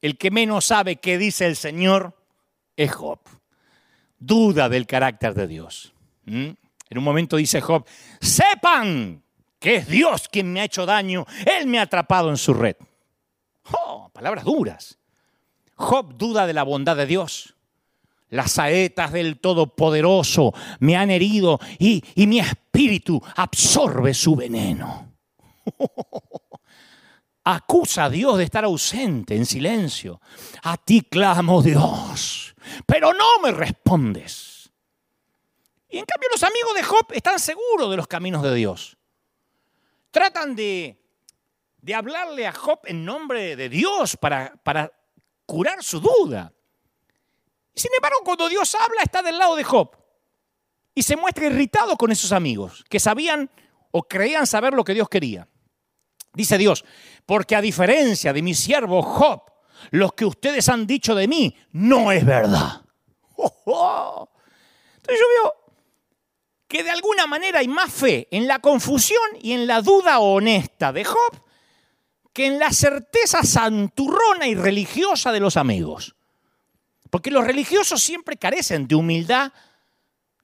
[0.00, 2.14] el que menos sabe qué dice el Señor,
[2.76, 3.18] es Job
[4.18, 5.92] duda del carácter de Dios.
[6.24, 6.50] ¿Mm?
[6.90, 7.86] En un momento dice Job,
[8.20, 9.22] sepan
[9.58, 11.26] que es Dios quien me ha hecho daño,
[11.58, 12.76] Él me ha atrapado en su red.
[13.72, 14.97] Oh, palabras duras.
[15.78, 17.54] Job duda de la bondad de Dios.
[18.28, 25.14] Las saetas del Todopoderoso me han herido y, y mi espíritu absorbe su veneno.
[27.44, 30.20] Acusa a Dios de estar ausente, en silencio.
[30.62, 32.48] A ti clamo, Dios
[32.86, 34.70] pero no me respondes.
[35.88, 38.96] Y en cambio los amigos de Job están seguros de los caminos de Dios.
[40.10, 41.02] Tratan de,
[41.78, 44.92] de hablarle a Job en nombre de Dios para, para
[45.48, 46.52] curar su duda.
[47.74, 49.96] Sin embargo, cuando Dios habla, está del lado de Job.
[50.94, 53.50] Y se muestra irritado con esos amigos que sabían
[53.90, 55.48] o creían saber lo que Dios quería.
[56.34, 56.84] Dice Dios,
[57.24, 59.42] porque a diferencia de mi siervo Job,
[59.90, 62.82] lo que ustedes han dicho de mí no es verdad.
[63.38, 65.54] Entonces yo veo
[66.66, 70.92] que de alguna manera hay más fe en la confusión y en la duda honesta
[70.92, 71.47] de Job
[72.38, 76.14] que en la certeza santurrona y religiosa de los amigos.
[77.10, 79.52] Porque los religiosos siempre carecen de humildad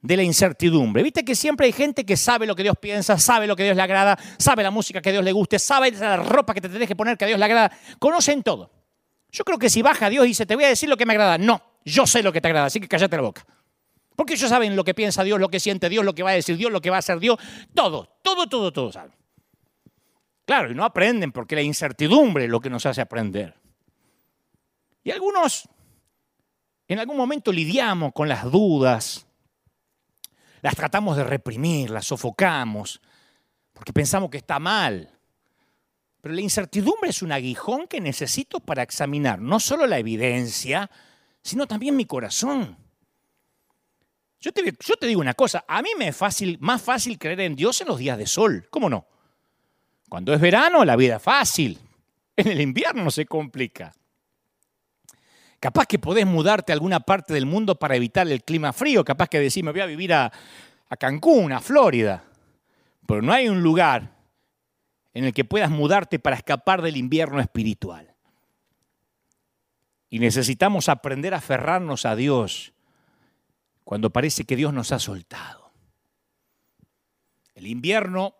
[0.01, 1.03] de la incertidumbre.
[1.03, 3.77] Viste que siempre hay gente que sabe lo que Dios piensa, sabe lo que Dios
[3.77, 6.89] le agrada, sabe la música que Dios le guste, sabe la ropa que te tenés
[6.89, 7.71] que poner que a Dios le agrada.
[7.97, 8.69] Conocen todo.
[9.31, 11.13] Yo creo que si baja Dios y dice, te voy a decir lo que me
[11.13, 13.45] agrada, no, yo sé lo que te agrada, así que cállate la boca.
[14.17, 16.33] Porque ellos saben lo que piensa Dios, lo que siente Dios, lo que va a
[16.33, 17.39] decir Dios, lo que va a hacer Dios,
[17.73, 19.13] todo, todo, todo, todo saben.
[20.45, 23.55] Claro, y no aprenden porque la incertidumbre es lo que nos hace aprender.
[25.03, 25.67] Y algunos,
[26.87, 29.27] en algún momento lidiamos con las dudas,
[30.61, 33.01] las tratamos de reprimir, las sofocamos,
[33.73, 35.11] porque pensamos que está mal.
[36.21, 40.89] Pero la incertidumbre es un aguijón que necesito para examinar no solo la evidencia,
[41.41, 42.77] sino también mi corazón.
[44.39, 47.41] Yo te, yo te digo una cosa, a mí me es fácil, más fácil creer
[47.41, 49.07] en Dios en los días de sol, ¿cómo no?
[50.09, 51.79] Cuando es verano la vida es fácil,
[52.35, 53.93] en el invierno se complica.
[55.59, 59.29] Capaz que podés mudarte a alguna parte del mundo para evitar el clima frío, capaz
[59.29, 60.31] que decís, me voy a vivir a,
[60.89, 62.23] a Cancún, a Florida,
[63.07, 64.15] pero no hay un lugar
[65.13, 68.13] en el que puedas mudarte para escapar del invierno espiritual.
[70.09, 72.73] Y necesitamos aprender a aferrarnos a Dios
[73.83, 75.71] cuando parece que Dios nos ha soltado.
[77.53, 78.35] El invierno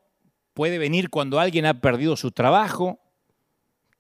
[0.56, 3.00] puede venir cuando alguien ha perdido su trabajo,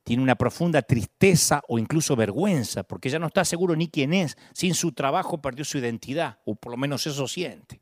[0.05, 4.37] tiene una profunda tristeza o incluso vergüenza, porque ya no está seguro ni quién es.
[4.53, 7.81] Sin su trabajo perdió su identidad, o por lo menos eso siente.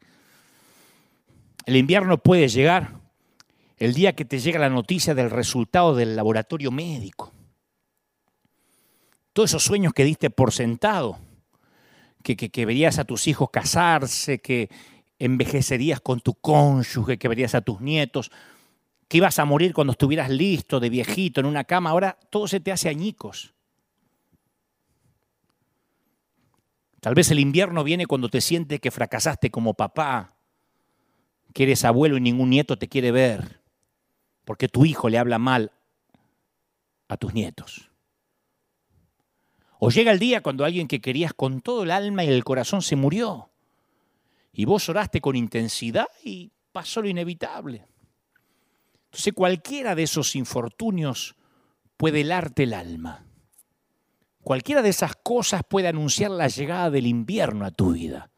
[1.65, 2.99] El invierno puede llegar
[3.77, 7.31] el día que te llega la noticia del resultado del laboratorio médico.
[9.33, 11.19] Todos esos sueños que diste por sentado,
[12.23, 14.69] que, que, verías a tus hijos casarse, que
[15.19, 18.31] envejecerías con tu cónyuge, que verías a tus nietos,
[19.07, 22.59] que ibas a morir cuando estuvieras listo, de viejito, en una cama, ahora todo se
[22.59, 23.53] te hace añicos.
[26.99, 30.37] Tal vez el invierno viene cuando te sientes que fracasaste como papá,
[31.53, 33.61] que eres abuelo y ningún nieto te quiere ver,
[34.45, 35.71] porque tu hijo le habla mal
[37.09, 37.91] a tus nietos.
[39.79, 42.81] O llega el día cuando alguien que querías con todo el alma y el corazón
[42.81, 43.49] se murió,
[44.53, 47.85] y vos oraste con intensidad y pasó lo inevitable.
[49.13, 51.35] Entonces cualquiera de esos infortunios
[51.97, 53.23] puede helarte el alma.
[54.41, 58.31] Cualquiera de esas cosas puede anunciar la llegada del invierno a tu vida.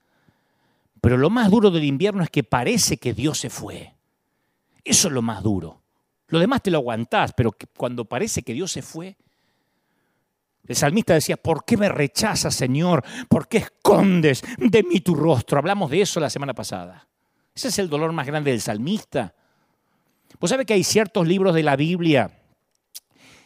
[0.99, 3.95] Pero lo más duro del invierno es que parece que Dios se fue.
[4.83, 5.81] Eso es lo más duro.
[6.27, 9.15] Lo demás te lo aguantás, pero cuando parece que Dios se fue,
[10.67, 13.01] el salmista decía, ¿por qué me rechazas, Señor?
[13.29, 15.57] ¿Por qué escondes de mí tu rostro?
[15.57, 17.07] Hablamos de eso la semana pasada.
[17.53, 19.33] Ese es el dolor más grande del salmista.
[20.45, 22.29] Vos sabés que hay ciertos libros de la Biblia,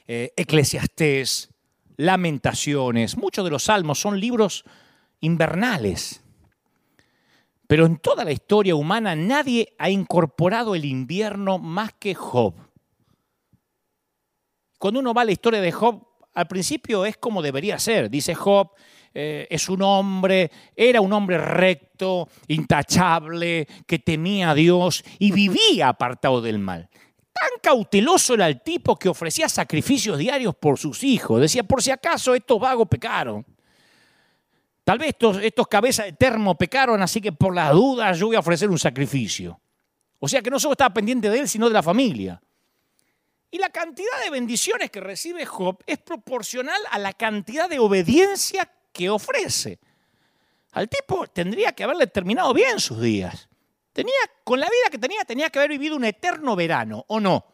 [0.06, 1.48] eh, Eclesiastés,
[1.96, 4.66] Lamentaciones, muchos de los salmos son libros
[5.22, 6.22] invernales.
[7.68, 12.54] Pero en toda la historia humana nadie ha incorporado el invierno más que Job.
[14.78, 18.10] Cuando uno va a la historia de Job, al principio es como debería ser.
[18.10, 18.72] Dice Job,
[19.14, 25.90] eh, es un hombre, era un hombre recto, intachable, que temía a Dios y vivía
[25.90, 26.90] apartado del mal.
[27.34, 31.42] Tan cauteloso era el tipo que ofrecía sacrificios diarios por sus hijos.
[31.42, 33.46] Decía, por si acaso estos vagos pecaron.
[34.84, 38.36] Tal vez estos, estos cabezas de termo pecaron, así que por la duda yo voy
[38.36, 39.60] a ofrecer un sacrificio.
[40.20, 42.42] O sea que no solo estaba pendiente de él, sino de la familia.
[43.52, 48.70] Y la cantidad de bendiciones que recibe Job es proporcional a la cantidad de obediencia
[49.00, 49.80] que ofrece.
[50.74, 53.48] Al tipo tendría que haberle terminado bien sus días.
[53.94, 57.46] Tenía, con la vida que tenía, tenía que haber vivido un eterno verano, ¿o no?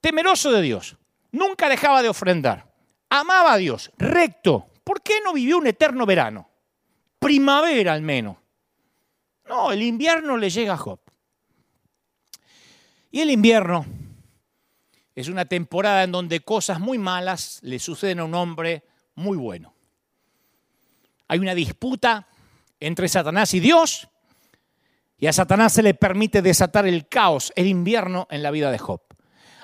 [0.00, 0.96] Temeroso de Dios,
[1.32, 2.72] nunca dejaba de ofrendar,
[3.10, 4.64] amaba a Dios, recto.
[4.84, 6.48] ¿Por qué no vivió un eterno verano?
[7.18, 8.38] Primavera al menos.
[9.50, 11.00] No, el invierno le llega a Job.
[13.10, 13.84] Y el invierno
[15.14, 18.84] es una temporada en donde cosas muy malas le suceden a un hombre
[19.14, 19.74] muy bueno
[21.28, 22.26] hay una disputa
[22.80, 24.08] entre Satanás y Dios,
[25.18, 28.78] y a Satanás se le permite desatar el caos, el invierno en la vida de
[28.78, 29.02] Job.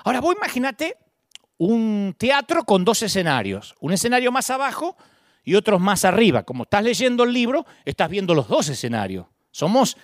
[0.03, 0.97] Ahora, vos imagínate
[1.57, 4.97] un teatro con dos escenarios, un escenario más abajo
[5.43, 6.43] y otros más arriba.
[6.43, 9.27] Como estás leyendo el libro, estás viendo los dos escenarios.
[9.51, 9.97] Somos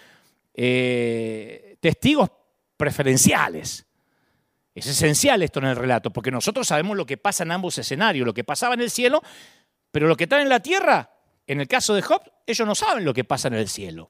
[0.54, 2.30] eh, testigos
[2.78, 3.86] preferenciales.
[4.74, 8.26] Es esencial esto en el relato, porque nosotros sabemos lo que pasa en ambos escenarios,
[8.26, 9.21] lo que pasaba en el cielo,
[9.91, 11.12] pero lo que está en la tierra
[11.52, 14.10] en el caso de Job, ellos no saben lo que pasa en el cielo.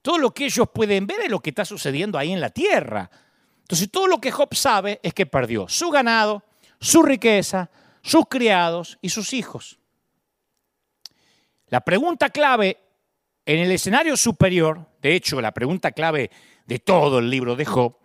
[0.00, 3.10] Todo lo que ellos pueden ver es lo que está sucediendo ahí en la tierra.
[3.58, 6.44] Entonces, todo lo que Job sabe es que perdió su ganado,
[6.80, 7.68] su riqueza,
[8.00, 9.78] sus criados y sus hijos.
[11.68, 12.78] La pregunta clave
[13.44, 16.30] en el escenario superior, de hecho, la pregunta clave
[16.64, 17.98] de todo el libro de Job,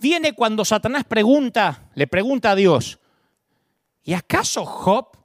[0.00, 2.98] viene cuando Satanás pregunta, le pregunta a Dios,
[4.02, 5.16] ¿y acaso Job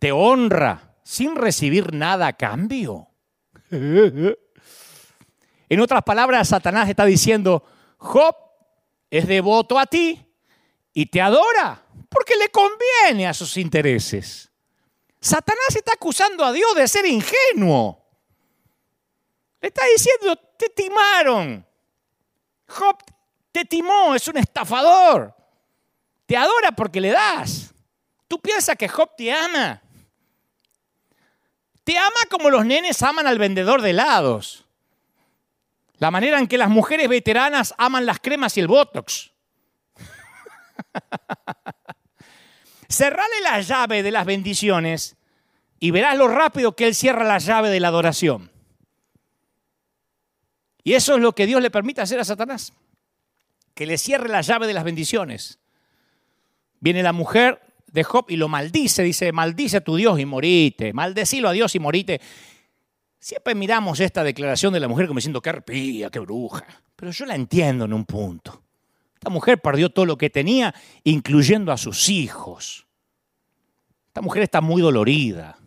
[0.00, 3.08] te honra sin recibir nada a cambio.
[5.68, 7.64] En otras palabras, Satanás está diciendo,
[7.96, 8.36] Job
[9.10, 10.24] es devoto a ti
[10.92, 14.52] y te adora porque le conviene a sus intereses.
[15.20, 18.06] Satanás está acusando a Dios de ser ingenuo.
[19.60, 21.66] Le está diciendo, te timaron.
[22.68, 22.96] Job
[23.50, 25.34] te timó, es un estafador.
[26.26, 27.74] Te adora porque le das.
[28.28, 29.82] Tú piensas que Job te ama.
[31.84, 34.66] Te ama como los nenes aman al vendedor de helados.
[35.98, 39.32] La manera en que las mujeres veteranas aman las cremas y el botox.
[42.88, 45.16] Cerrale la llave de las bendiciones
[45.78, 48.50] y verás lo rápido que Él cierra la llave de la adoración.
[50.82, 52.72] Y eso es lo que Dios le permite hacer a Satanás.
[53.74, 55.58] Que le cierre la llave de las bendiciones.
[56.80, 57.60] Viene la mujer,
[57.92, 61.74] de Job y lo maldice, dice, maldice a tu Dios y morite, maldecilo a Dios
[61.74, 62.20] y morite.
[63.18, 66.64] Siempre miramos esta declaración de la mujer como diciendo, qué arpía, qué bruja,
[66.96, 68.62] pero yo la entiendo en un punto.
[69.14, 70.74] Esta mujer perdió todo lo que tenía,
[71.04, 72.86] incluyendo a sus hijos.
[74.06, 75.58] Esta mujer está muy dolorida.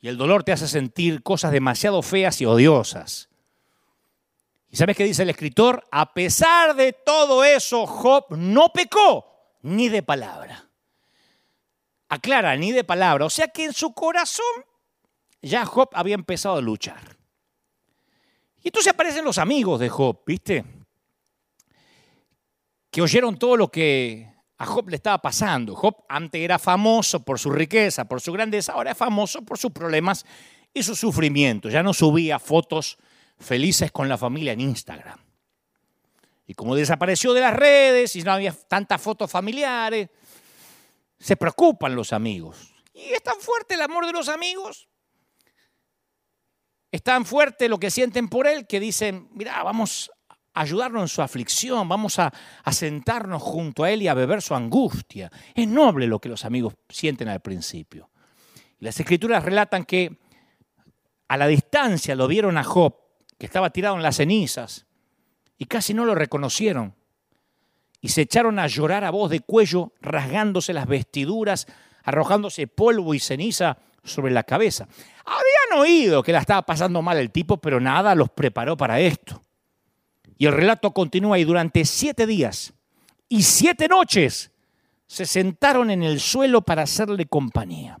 [0.00, 3.28] Y el dolor te hace sentir cosas demasiado feas y odiosas.
[4.70, 5.84] ¿Y sabes qué dice el escritor?
[5.90, 9.29] A pesar de todo eso, Job no pecó
[9.62, 10.68] ni de palabra.
[12.08, 13.24] Aclara, ni de palabra.
[13.26, 14.64] O sea que en su corazón
[15.42, 17.16] ya Job había empezado a luchar.
[18.62, 20.64] Y entonces aparecen los amigos de Job, ¿viste?
[22.90, 25.74] Que oyeron todo lo que a Job le estaba pasando.
[25.74, 29.72] Job antes era famoso por su riqueza, por su grandeza, ahora es famoso por sus
[29.72, 30.26] problemas
[30.74, 31.70] y su sufrimiento.
[31.70, 32.98] Ya no subía fotos
[33.38, 35.18] felices con la familia en Instagram.
[36.50, 40.08] Y como desapareció de las redes y no había tantas fotos familiares,
[41.16, 42.72] se preocupan los amigos.
[42.92, 44.88] Y es tan fuerte el amor de los amigos
[46.90, 51.08] es tan fuerte lo que sienten por él que dicen, mira, vamos a ayudarlo en
[51.08, 52.32] su aflicción, vamos a,
[52.64, 55.30] a, sentarnos junto a él y a beber su angustia.
[55.54, 58.10] Es noble lo que los amigos sienten al principio.
[58.80, 60.18] Las escrituras relatan que
[61.28, 62.96] a la distancia lo vieron a Job,
[63.38, 64.86] que estaba tirado en las cenizas,
[65.60, 66.94] y casi no lo reconocieron.
[68.00, 71.66] Y se echaron a llorar a voz de cuello, rasgándose las vestiduras,
[72.02, 74.88] arrojándose polvo y ceniza sobre la cabeza.
[75.26, 79.42] Habían oído que la estaba pasando mal el tipo, pero nada los preparó para esto.
[80.38, 82.72] Y el relato continúa y durante siete días
[83.28, 84.52] y siete noches
[85.06, 88.00] se sentaron en el suelo para hacerle compañía.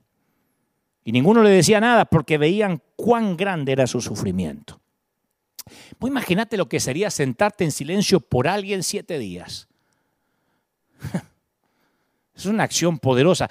[1.04, 4.80] Y ninguno le decía nada porque veían cuán grande era su sufrimiento.
[5.98, 9.68] Vos imagínate lo que sería sentarte en silencio por alguien siete días.
[12.34, 13.50] Es una acción poderosa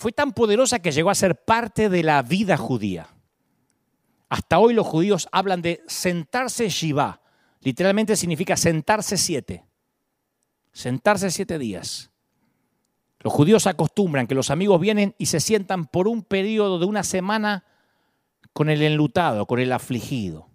[0.00, 3.08] fue tan poderosa que llegó a ser parte de la vida judía.
[4.30, 7.20] Hasta hoy los judíos hablan de sentarse Shiva.
[7.60, 9.66] Literalmente significa sentarse siete.
[10.72, 12.10] Sentarse siete días.
[13.18, 17.02] Los judíos acostumbran que los amigos vienen y se sientan por un periodo de una
[17.02, 17.66] semana
[18.54, 20.48] con el enlutado, con el afligido.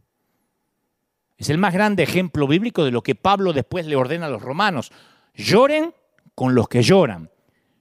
[1.37, 4.41] Es el más grande ejemplo bíblico de lo que Pablo después le ordena a los
[4.41, 4.91] romanos.
[5.33, 5.93] Lloren
[6.33, 7.29] con los que lloran.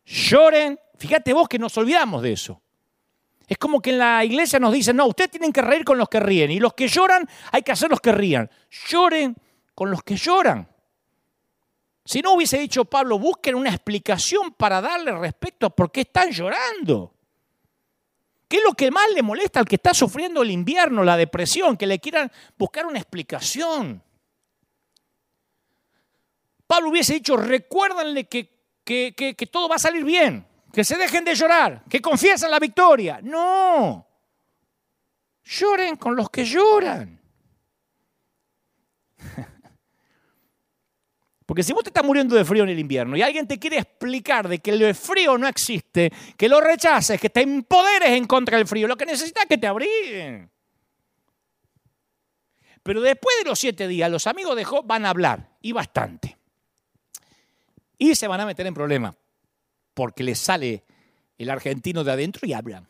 [0.05, 2.61] Lloren Fíjate vos que nos olvidamos de eso.
[3.47, 6.09] Es como que en la iglesia nos dicen, no, ustedes tienen que reír con los
[6.09, 8.51] que ríen y los que lloran hay que hacer los que rían.
[8.89, 9.37] Lloren
[9.75, 10.67] con los que lloran.
[12.05, 16.31] Si no hubiese dicho Pablo, busquen una explicación para darle respecto a por qué están
[16.31, 17.14] llorando.
[18.49, 21.77] ¿Qué es lo que más le molesta al que está sufriendo el invierno, la depresión?
[21.77, 24.03] Que le quieran buscar una explicación.
[26.67, 28.51] Pablo hubiese dicho, recuérdenle que,
[28.85, 32.59] que, que todo va a salir bien que se dejen de llorar, que confiesen la
[32.59, 33.21] victoria.
[33.23, 34.07] No,
[35.45, 37.21] lloren con los que lloran.
[41.55, 43.79] Porque si vos te estás muriendo de frío en el invierno y alguien te quiere
[43.79, 48.59] explicar de que el frío no existe, que lo rechaces, que te empoderes en contra
[48.59, 50.51] del frío, lo que necesitas es que te abriguen.
[52.83, 56.37] Pero después de los siete días, los amigos de Job van a hablar, y bastante.
[57.99, 59.15] Y se van a meter en problemas
[59.95, 60.83] porque le sale
[61.39, 62.89] el argentino de adentro y hablan.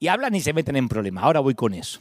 [0.00, 1.22] Y hablan y se meten en problemas.
[1.22, 2.00] Ahora voy con eso.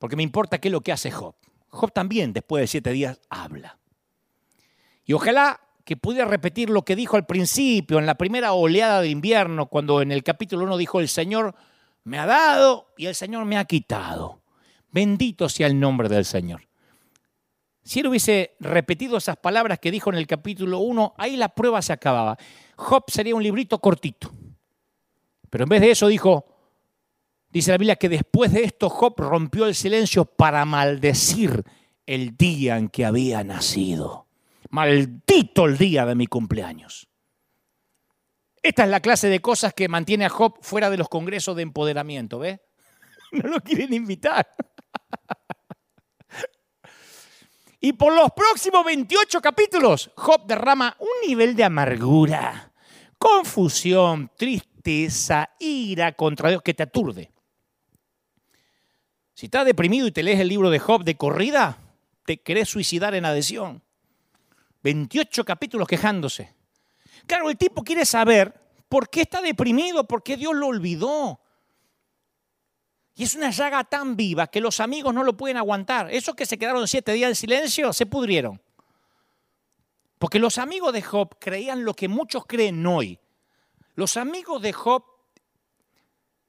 [0.00, 1.36] Porque me importa qué es lo que hace Job.
[1.72, 3.78] Job también, después de siete días, habla.
[5.04, 9.08] Y ojalá que pudiera repetir lo que dijo al principio, en la primera oleada de
[9.08, 11.54] invierno, cuando en el capítulo 1 dijo, el Señor
[12.04, 14.42] me ha dado y el Señor me ha quitado.
[14.90, 16.68] Bendito sea el nombre del Señor.
[17.82, 21.80] Si él hubiese repetido esas palabras que dijo en el capítulo 1, ahí la prueba
[21.80, 22.36] se acababa.
[22.76, 24.30] Job sería un librito cortito.
[25.48, 26.51] Pero en vez de eso dijo,
[27.52, 31.64] dice la Biblia que después de esto Job rompió el silencio para maldecir
[32.06, 34.26] el día en que había nacido.
[34.70, 37.08] Maldito el día de mi cumpleaños.
[38.62, 41.62] Esta es la clase de cosas que mantiene a Job fuera de los congresos de
[41.62, 42.60] empoderamiento, ¿ve?
[43.32, 44.46] No lo quieren invitar.
[47.84, 52.72] Y por los próximos 28 capítulos, Job derrama un nivel de amargura,
[53.18, 57.32] confusión, tristeza, ira contra Dios que te aturde.
[59.34, 61.78] Si estás deprimido y te lees el libro de Job de corrida,
[62.24, 63.82] te querés suicidar en adhesión.
[64.82, 66.54] 28 capítulos quejándose.
[67.26, 68.52] Claro, el tipo quiere saber
[68.88, 71.42] por qué está deprimido, por qué Dios lo olvidó,
[73.14, 76.10] y es una llaga tan viva que los amigos no lo pueden aguantar.
[76.12, 78.60] Esos que se quedaron siete días en silencio se pudrieron.
[80.18, 83.18] Porque los amigos de Job creían lo que muchos creen hoy.
[83.94, 85.04] Los amigos de Job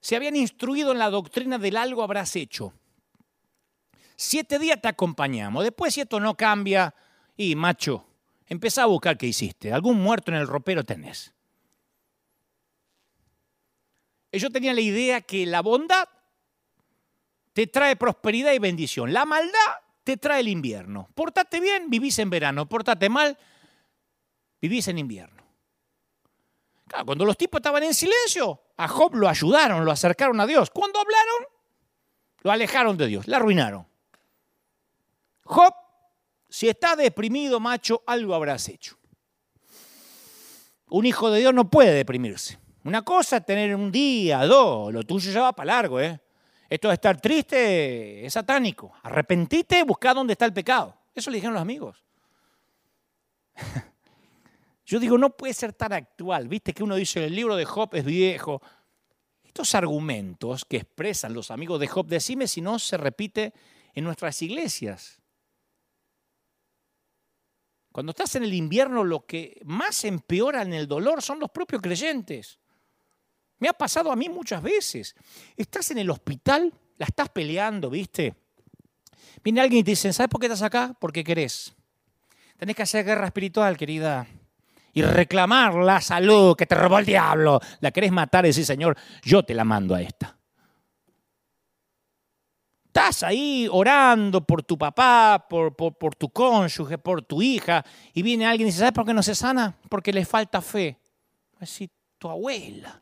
[0.03, 2.73] se habían instruido en la doctrina del algo habrás hecho.
[4.17, 5.63] siete días te acompañamos.
[5.63, 6.93] Después, si esto no cambia,
[7.37, 8.05] y macho,
[8.45, 9.71] empezá a buscar qué hiciste.
[9.71, 11.33] Algún muerto en el ropero tenés.
[14.29, 16.09] Ellos tenían la idea que la bondad
[17.53, 19.13] te trae prosperidad y bendición.
[19.13, 19.53] La maldad
[20.03, 21.07] te trae el invierno.
[21.15, 22.67] Portate bien, vivís en verano.
[22.67, 23.37] Portate mal,
[24.59, 25.42] vivís en invierno.
[27.05, 30.69] Cuando los tipos estaban en silencio, a Job lo ayudaron, lo acercaron a Dios.
[30.69, 31.47] Cuando hablaron,
[32.41, 33.87] lo alejaron de Dios, la arruinaron.
[35.43, 35.73] Job,
[36.49, 38.97] si está deprimido, macho, algo habrás hecho.
[40.89, 42.59] Un hijo de Dios no puede deprimirse.
[42.83, 46.19] Una cosa es tener un día, dos, lo tuyo ya va para largo, ¿eh?
[46.69, 48.93] Esto de estar triste es satánico.
[49.03, 50.97] Arrepentite, busca dónde está el pecado.
[51.13, 52.03] Eso le dijeron los amigos.
[54.93, 56.47] Yo digo, no puede ser tan actual.
[56.47, 58.61] Viste que uno dice, el libro de Job es viejo.
[59.43, 63.55] Estos argumentos que expresan los amigos de Job, decime si no se repite
[63.95, 65.19] en nuestras iglesias.
[67.91, 71.81] Cuando estás en el invierno, lo que más empeora en el dolor son los propios
[71.81, 72.59] creyentes.
[73.57, 75.15] Me ha pasado a mí muchas veces.
[75.57, 78.35] Estás en el hospital, la estás peleando, ¿viste?
[79.43, 80.95] Viene alguien y te dice, ¿sabes por qué estás acá?
[80.99, 81.73] Porque querés.
[82.57, 84.27] Tenés que hacer guerra espiritual, querida.
[84.93, 87.59] Y reclamar la salud que te robó el diablo.
[87.79, 90.37] La querés matar y decir, Señor, yo te la mando a esta.
[92.93, 97.83] Estás ahí orando por tu papá, por, por, tu cónyuge, por tu hija,
[98.13, 99.75] y viene alguien y dice, ¿sabes por qué no se sana?
[99.89, 100.99] Porque le falta fe.
[101.59, 101.89] Así,
[102.19, 103.01] tu abuela.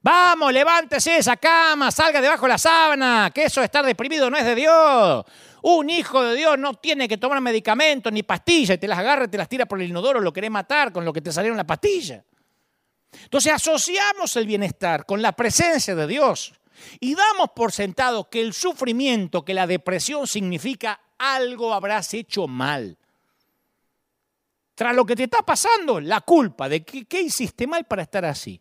[0.00, 4.36] Vamos, levántese esa cama, salga debajo de la sábana, que eso de estar deprimido no
[4.36, 5.24] es de Dios.
[5.62, 9.28] Un hijo de Dios no tiene que tomar medicamentos ni pastillas y te las agarra
[9.28, 11.66] te las tira por el inodoro, lo querés matar con lo que te salieron la
[11.66, 12.24] pastilla.
[13.24, 16.52] Entonces asociamos el bienestar con la presencia de Dios
[17.00, 22.96] y damos por sentado que el sufrimiento, que la depresión significa algo habrás hecho mal.
[24.74, 28.24] Tras lo que te está pasando, la culpa de que, qué hiciste mal para estar
[28.24, 28.60] así.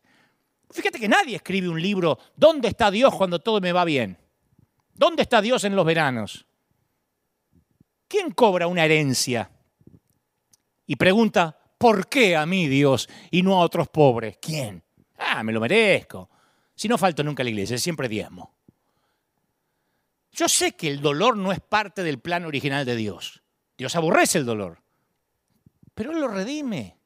[0.72, 4.18] Fíjate que nadie escribe un libro, ¿dónde está Dios cuando todo me va bien?
[4.96, 6.47] ¿Dónde está Dios en los veranos?
[8.08, 9.52] ¿Quién cobra una herencia?
[10.86, 14.38] Y pregunta, ¿por qué a mí Dios y no a otros pobres?
[14.42, 14.84] ¿Quién?
[15.18, 16.30] Ah, me lo merezco.
[16.76, 18.56] Si no falto nunca a la iglesia, siempre diezmo.
[20.32, 23.42] Yo sé que el dolor no es parte del plan original de Dios.
[23.78, 24.82] Dios aborrece el dolor,
[25.94, 26.98] pero Él lo redime.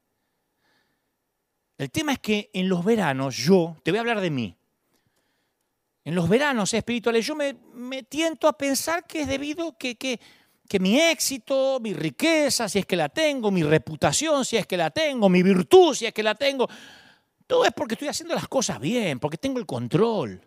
[1.78, 4.56] El tema es que en los veranos yo, te voy a hablar de mí,
[6.04, 10.20] en los veranos espirituales yo me, tiento a pensar que es debido que, que,
[10.72, 14.78] que mi éxito, mi riqueza, si es que la tengo, mi reputación, si es que
[14.78, 16.66] la tengo, mi virtud, si es que la tengo,
[17.46, 20.40] todo es porque estoy haciendo las cosas bien, porque tengo el control.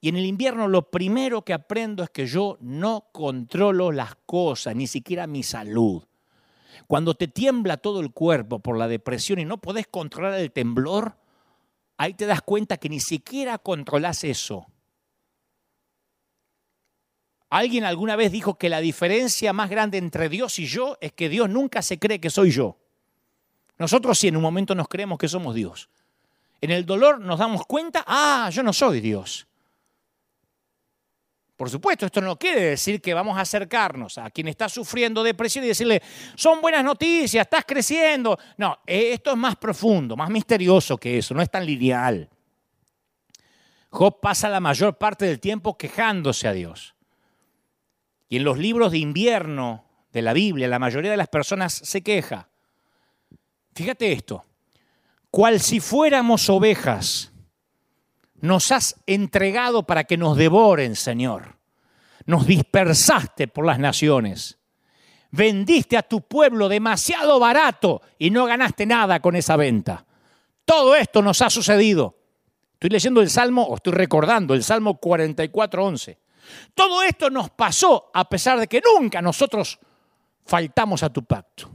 [0.00, 4.76] Y en el invierno lo primero que aprendo es que yo no controlo las cosas,
[4.76, 6.04] ni siquiera mi salud.
[6.86, 11.16] Cuando te tiembla todo el cuerpo por la depresión y no podés controlar el temblor,
[11.96, 14.68] ahí te das cuenta que ni siquiera controlas eso.
[17.50, 21.28] Alguien alguna vez dijo que la diferencia más grande entre Dios y yo es que
[21.28, 22.78] Dios nunca se cree que soy yo.
[23.76, 25.88] Nosotros sí en un momento nos creemos que somos Dios.
[26.60, 29.48] En el dolor nos damos cuenta, ah, yo no soy Dios.
[31.56, 35.64] Por supuesto, esto no quiere decir que vamos a acercarnos a quien está sufriendo depresión
[35.64, 36.00] y decirle,
[36.36, 38.38] son buenas noticias, estás creciendo.
[38.58, 42.30] No, eh, esto es más profundo, más misterioso que eso, no es tan lineal.
[43.90, 46.94] Job pasa la mayor parte del tiempo quejándose a Dios.
[48.30, 52.00] Y en los libros de invierno de la Biblia, la mayoría de las personas se
[52.00, 52.48] queja.
[53.74, 54.44] Fíjate esto,
[55.30, 57.32] cual si fuéramos ovejas
[58.40, 61.56] nos has entregado para que nos devoren, Señor.
[62.24, 64.58] Nos dispersaste por las naciones.
[65.32, 70.06] Vendiste a tu pueblo demasiado barato y no ganaste nada con esa venta.
[70.64, 72.16] Todo esto nos ha sucedido.
[72.74, 76.18] Estoy leyendo el Salmo, o estoy recordando el Salmo 44, 11.
[76.74, 79.78] Todo esto nos pasó a pesar de que nunca nosotros
[80.44, 81.70] faltamos a tu pacto.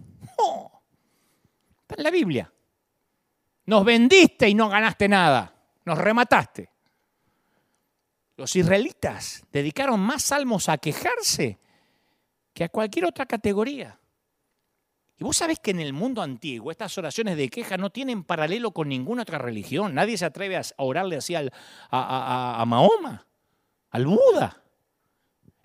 [1.82, 2.52] está en la Biblia.
[3.68, 5.56] Nos vendiste y no ganaste nada
[5.86, 6.70] nos remataste.
[8.38, 11.60] Los israelitas dedicaron más salmos a quejarse
[12.54, 13.98] que a cualquier otra categoría.
[15.18, 18.72] Y vos sabés que en el mundo antiguo estas oraciones de queja no tienen paralelo
[18.72, 19.96] con ninguna otra religión.
[19.96, 21.50] Nadie se atreve a orarle así a,
[21.90, 23.26] a Mahoma,
[23.92, 24.62] al Buda.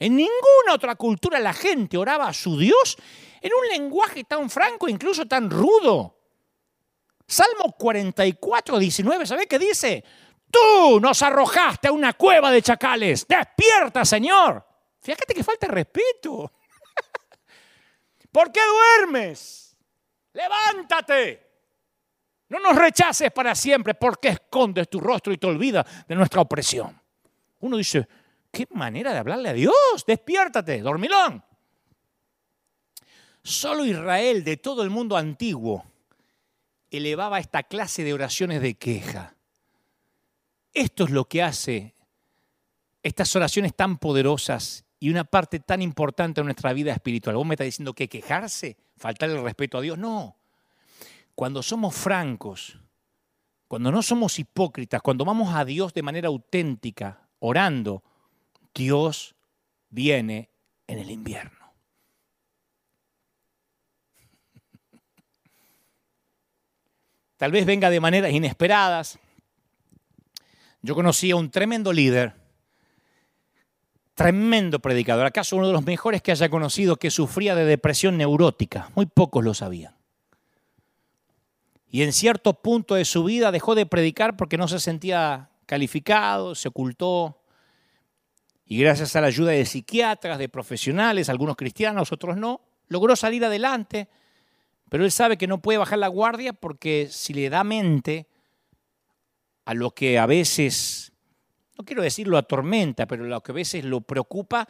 [0.00, 2.96] En ninguna otra cultura la gente oraba a su Dios
[3.42, 6.16] en un lenguaje tan franco, incluso tan rudo.
[7.26, 10.02] Salmo 44, 19, ¿sabe qué dice?
[10.50, 13.26] Tú nos arrojaste a una cueva de chacales.
[13.28, 14.66] Despierta, Señor.
[15.02, 16.50] Fíjate que falta respeto.
[18.32, 19.76] ¿Por qué duermes?
[20.32, 21.46] Levántate.
[22.48, 27.00] No nos rechaces para siempre porque escondes tu rostro y te olvidas de nuestra opresión.
[27.60, 28.08] Uno dice,
[28.50, 30.04] qué manera de hablarle a Dios.
[30.06, 31.44] Despiértate, dormilón.
[33.42, 35.84] Solo Israel de todo el mundo antiguo
[36.90, 39.34] elevaba esta clase de oraciones de queja.
[40.72, 41.94] Esto es lo que hace
[43.02, 47.36] estas oraciones tan poderosas y una parte tan importante de nuestra vida espiritual.
[47.36, 49.96] ¿Vos me estás diciendo que quejarse, faltar el respeto a Dios?
[49.96, 50.36] No.
[51.34, 52.78] Cuando somos francos,
[53.66, 58.02] cuando no somos hipócritas, cuando vamos a Dios de manera auténtica, orando,
[58.74, 59.34] Dios
[59.88, 60.50] viene
[60.86, 61.72] en el invierno.
[67.36, 69.18] Tal vez venga de maneras inesperadas.
[70.82, 72.40] Yo conocí a un tremendo líder
[74.20, 78.90] tremendo predicador, acaso uno de los mejores que haya conocido, que sufría de depresión neurótica.
[78.94, 79.94] Muy pocos lo sabían.
[81.90, 86.54] Y en cierto punto de su vida dejó de predicar porque no se sentía calificado,
[86.54, 87.39] se ocultó.
[88.70, 93.44] Y gracias a la ayuda de psiquiatras, de profesionales, algunos cristianos, otros no, logró salir
[93.44, 94.08] adelante.
[94.88, 98.28] Pero él sabe que no puede bajar la guardia porque si le da mente
[99.64, 101.12] a lo que a veces
[101.76, 104.68] no quiero decir lo atormenta, pero lo que a veces lo preocupa,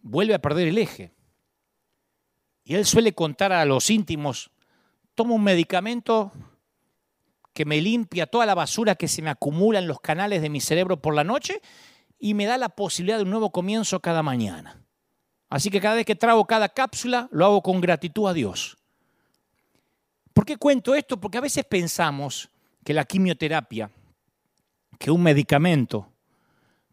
[0.00, 1.10] vuelve a perder el eje.
[2.62, 4.52] Y él suele contar a los íntimos,
[5.16, 6.30] tomo un medicamento
[7.52, 10.60] que me limpia toda la basura que se me acumula en los canales de mi
[10.60, 11.60] cerebro por la noche
[12.20, 14.76] y me da la posibilidad de un nuevo comienzo cada mañana.
[15.48, 18.76] Así que cada vez que trago cada cápsula, lo hago con gratitud a Dios.
[20.32, 21.18] ¿Por qué cuento esto?
[21.18, 22.48] Porque a veces pensamos
[22.84, 23.90] que la quimioterapia,
[24.98, 26.12] que un medicamento,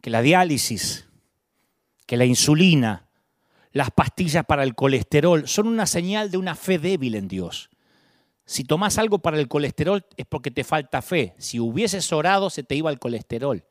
[0.02, 1.08] que la diálisis,
[2.06, 3.06] que la insulina,
[3.74, 7.70] las pastillas para el colesterol son una señal de una fe débil en Dios.
[8.46, 11.36] Si tomas algo para el colesterol es porque te falta fe.
[11.38, 13.66] Si hubieses orado se te iba el colesterol.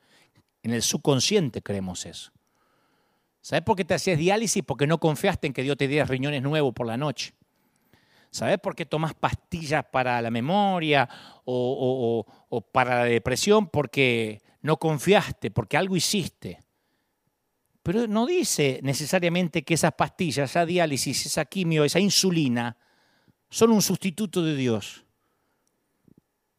[0.67, 2.33] En el subconsciente creemos eso.
[3.41, 4.65] ¿Sabes por qué te hacías diálisis?
[4.65, 7.35] Porque no confiaste en que Dios te diera riñones nuevos por la noche.
[8.33, 11.09] ¿Sabes por qué tomas pastillas para la memoria
[11.45, 13.69] o, o, para la depresión?
[13.69, 16.59] Porque no confiaste porque algo hiciste.
[17.85, 22.77] Pero no dice necesariamente que esas pastillas, esa diálisis, esa quimio, esa insulina,
[23.49, 25.06] son un sustituto de Dios.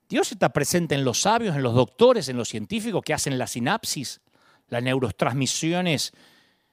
[0.09, 3.47] Dios está presente en los sabios, en los doctores, en los científicos que hacen la
[3.47, 4.21] sinapsis,
[4.69, 6.13] las neurotransmisiones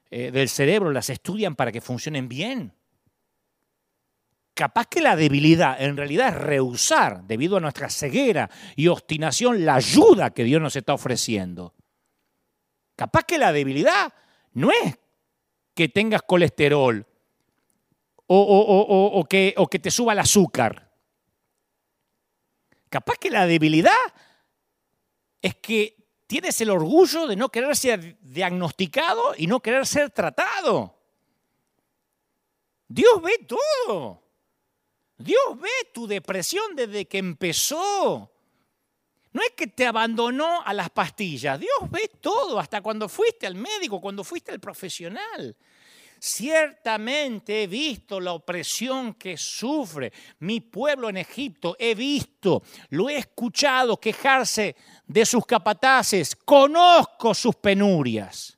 [0.09, 2.73] eh, del cerebro, las estudian para que funcionen bien.
[4.53, 9.75] Capaz que la debilidad en realidad es rehusar, debido a nuestra ceguera y obstinación, la
[9.75, 11.73] ayuda que Dios nos está ofreciendo.
[12.95, 14.13] Capaz que la debilidad
[14.53, 14.97] no es
[15.73, 17.05] que tengas colesterol
[18.27, 20.84] o, que, o que te suba el azúcar.
[22.95, 23.91] Capaz que la debilidad
[25.41, 30.97] es que tienes el orgullo de no querer ser diagnosticado y no querer ser tratado.
[32.87, 34.23] Dios ve todo.
[35.17, 38.31] Dios ve tu depresión desde que empezó.
[39.33, 43.55] No es que te abandonó a las pastillas, Dios ve todo, hasta cuando fuiste al
[43.55, 45.57] médico, cuando fuiste al profesional.
[46.19, 53.17] Ciertamente he visto la opresión que sufre mi pueblo en Egipto, he visto, lo he
[53.17, 58.57] escuchado quejarse de sus capataces, conozco sus penurias.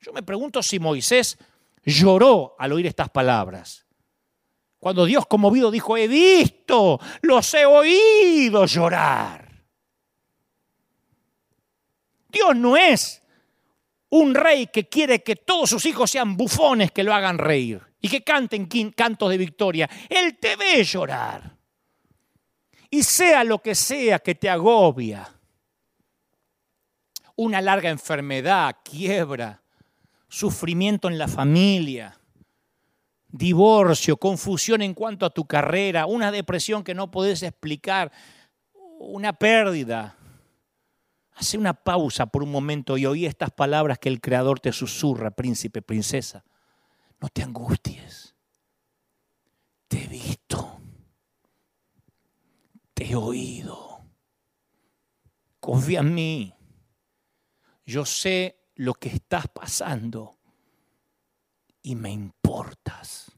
[0.00, 1.38] Yo me pregunto si Moisés
[1.84, 3.86] lloró al oír estas palabras.
[4.78, 9.48] Cuando Dios conmovido dijo, he visto, los he oído llorar.
[12.28, 13.21] Dios no es
[14.12, 18.08] un rey que quiere que todos sus hijos sean bufones que lo hagan reír y
[18.08, 19.88] que canten cantos de victoria.
[20.08, 21.56] Él te ve llorar.
[22.90, 25.32] Y sea lo que sea que te agobia,
[27.36, 29.62] una larga enfermedad, quiebra,
[30.28, 32.14] sufrimiento en la familia,
[33.28, 38.12] divorcio, confusión en cuanto a tu carrera, una depresión que no puedes explicar,
[38.98, 40.18] una pérdida.
[41.34, 45.30] Hace una pausa por un momento y oí estas palabras que el Creador te susurra,
[45.30, 46.44] príncipe, princesa.
[47.20, 48.34] No te angusties.
[49.88, 50.80] Te he visto.
[52.94, 54.04] Te he oído.
[55.60, 56.54] Confía en mí.
[57.84, 60.38] Yo sé lo que estás pasando
[61.82, 63.32] y me importas.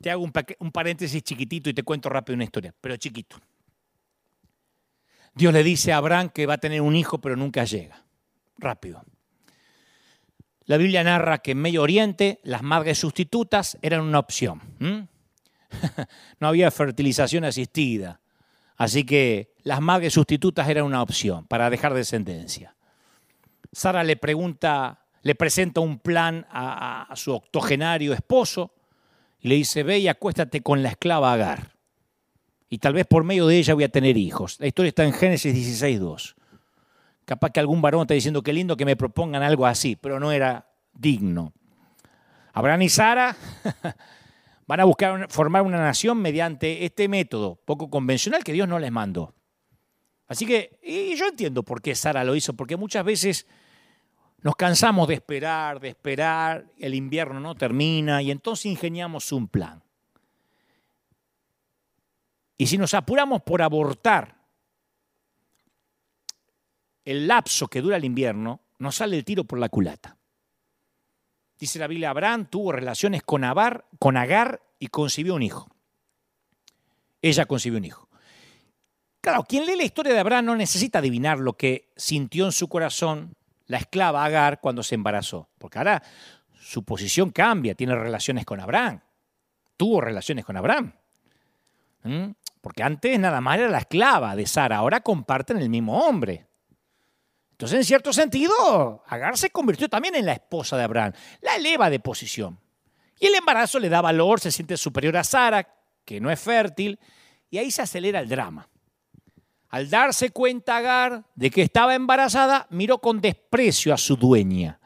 [0.00, 3.36] Te hago un, paréntesis chiquitito y te cuento rápido una historia, pero chiquito.
[5.34, 8.04] Dios le dice a Abraham que va a tener un hijo, pero nunca llega.
[8.58, 9.02] Rápido.
[10.64, 14.60] La Biblia narra que en Medio Oriente las madres sustitutas eran una opción.
[16.40, 18.20] no había fertilización asistida.
[18.76, 22.74] Así que las madres sustitutas eran una opción para dejar descendencia.
[23.72, 28.74] Sara le pregunta, le presenta un plan a, a su octogenario esposo
[29.40, 31.71] y le dice, ve y acuéstate con la esclava Agar.
[32.72, 34.58] Y tal vez por medio de ella voy a tener hijos.
[34.58, 36.34] La historia está en Génesis 16.2.
[37.26, 40.32] Capaz que algún varón está diciendo, qué lindo que me propongan algo así, pero no
[40.32, 41.52] era digno.
[42.54, 43.36] Abraham y Sara
[44.66, 48.90] van a buscar formar una nación mediante este método poco convencional que Dios no les
[48.90, 49.34] mandó.
[50.26, 53.46] Así que, y yo entiendo por qué Sara lo hizo, porque muchas veces
[54.40, 59.82] nos cansamos de esperar, de esperar, el invierno no termina y entonces ingeniamos un plan.
[62.62, 64.36] Y si nos apuramos por abortar
[67.04, 70.16] el lapso que dura el invierno, nos sale el tiro por la culata.
[71.58, 73.42] Dice la Biblia, Abraham tuvo relaciones con,
[73.98, 75.74] con Agar y concibió un hijo.
[77.20, 78.08] Ella concibió un hijo.
[79.20, 82.68] Claro, quien lee la historia de Abraham no necesita adivinar lo que sintió en su
[82.68, 83.34] corazón
[83.66, 86.00] la esclava Agar cuando se embarazó, porque ahora
[86.60, 89.00] su posición cambia, tiene relaciones con Abraham,
[89.76, 90.92] tuvo relaciones con Abraham.
[92.02, 92.30] ¿Mm?
[92.60, 96.46] Porque antes nada más era la esclava de Sara, ahora comparten el mismo hombre.
[97.52, 101.90] Entonces, en cierto sentido, Agar se convirtió también en la esposa de Abraham, la eleva
[101.90, 102.58] de posición.
[103.20, 105.68] Y el embarazo le da valor, se siente superior a Sara,
[106.04, 106.98] que no es fértil,
[107.50, 108.68] y ahí se acelera el drama.
[109.68, 114.80] Al darse cuenta Agar de que estaba embarazada, miró con desprecio a su dueña.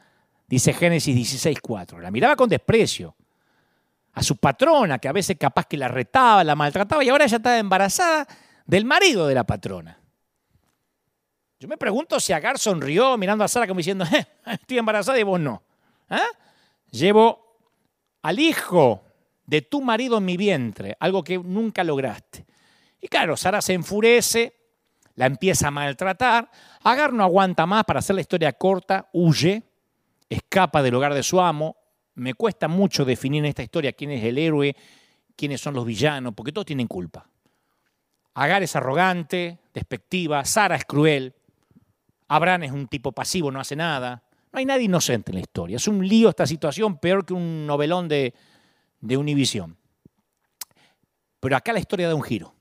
[0.47, 1.99] Dice Génesis 16:4.
[1.99, 3.16] La miraba con desprecio.
[4.17, 7.37] A su patrona, que a veces capaz que la retaba, la maltrataba, y ahora ella
[7.37, 8.27] estaba embarazada
[8.65, 9.99] del marido de la patrona.
[11.59, 15.23] Yo me pregunto si Agar sonrió mirando a Sara como diciendo, eh, estoy embarazada y
[15.23, 15.61] vos no.
[16.09, 16.25] ¿Ah?
[16.89, 17.59] Llevo
[18.23, 19.03] al hijo
[19.45, 22.47] de tu marido en mi vientre, algo que nunca lograste.
[22.99, 24.55] Y claro, Sara se enfurece,
[25.13, 26.49] la empieza a maltratar.
[26.81, 29.61] Agar no aguanta más, para hacer la historia corta, huye,
[30.27, 31.76] escapa del hogar de su amo.
[32.17, 34.75] Me cuesta mucho definir en esta historia quién es el héroe,
[35.35, 37.29] quiénes son los villanos, porque todos tienen culpa.
[38.33, 41.33] Agar es arrogante, despectiva, Sara es cruel,
[42.27, 44.23] Abraham es un tipo pasivo, no hace nada.
[44.51, 45.77] No hay nadie inocente en la historia.
[45.77, 48.33] Es un lío esta situación, peor que un novelón de,
[48.99, 49.65] de.
[51.39, 52.53] Pero acá la historia da un giro.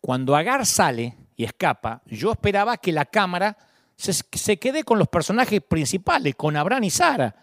[0.00, 3.56] Cuando Agar sale y escapa, yo esperaba que la cámara
[3.96, 7.34] se, se, quede con los personajes principales, con Abraham y Sara.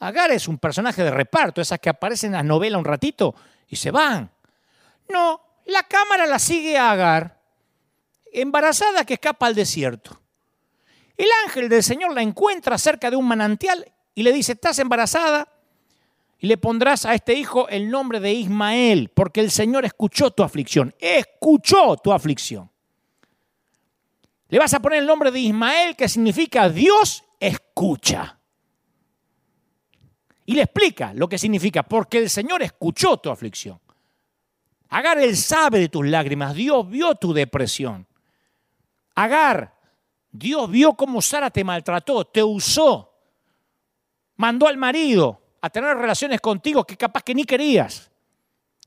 [0.00, 3.34] Agar es un personaje de reparto, esas que aparecen en las novelas un ratito
[3.68, 4.30] y se van.
[5.08, 7.38] No, la cámara la sigue a Agar,
[8.32, 10.18] embarazada que escapa al desierto.
[11.18, 15.48] El ángel del Señor la encuentra cerca de un manantial y le dice, estás embarazada
[16.38, 20.42] y le pondrás a este hijo el nombre de Ismael, porque el Señor escuchó tu
[20.42, 22.70] aflicción, escuchó tu aflicción.
[24.48, 28.39] Le vas a poner el nombre de Ismael, que significa Dios escucha.
[30.50, 33.78] Y le explica lo que significa, porque el Señor escuchó tu aflicción.
[34.88, 38.04] Agar, Él sabe de tus lágrimas, Dios vio tu depresión.
[39.14, 39.72] Agar,
[40.28, 43.14] Dios vio cómo Sara te maltrató, te usó,
[44.38, 48.10] mandó al marido a tener relaciones contigo que capaz que ni querías.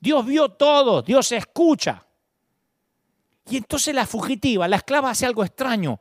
[0.01, 2.05] Dios vio todo, Dios escucha.
[3.49, 5.97] Y entonces la fugitiva, la esclava hace algo extraño.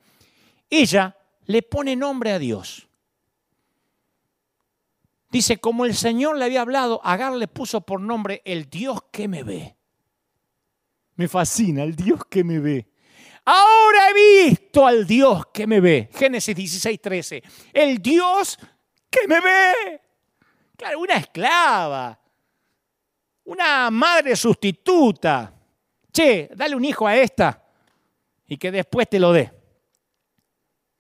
[0.68, 2.88] Ella le pone nombre a Dios.
[5.32, 9.28] Dice, como el Señor le había hablado, Agar le puso por nombre el Dios que
[9.28, 9.74] me ve.
[11.14, 12.86] Me fascina, el Dios que me ve.
[13.46, 16.10] Ahora he visto al Dios que me ve.
[16.12, 17.42] Génesis 16, 13.
[17.72, 18.58] El Dios
[19.08, 20.00] que me ve.
[20.76, 22.20] Claro, una esclava.
[23.44, 25.50] Una madre sustituta.
[26.12, 27.64] Che, dale un hijo a esta
[28.46, 29.50] y que después te lo dé.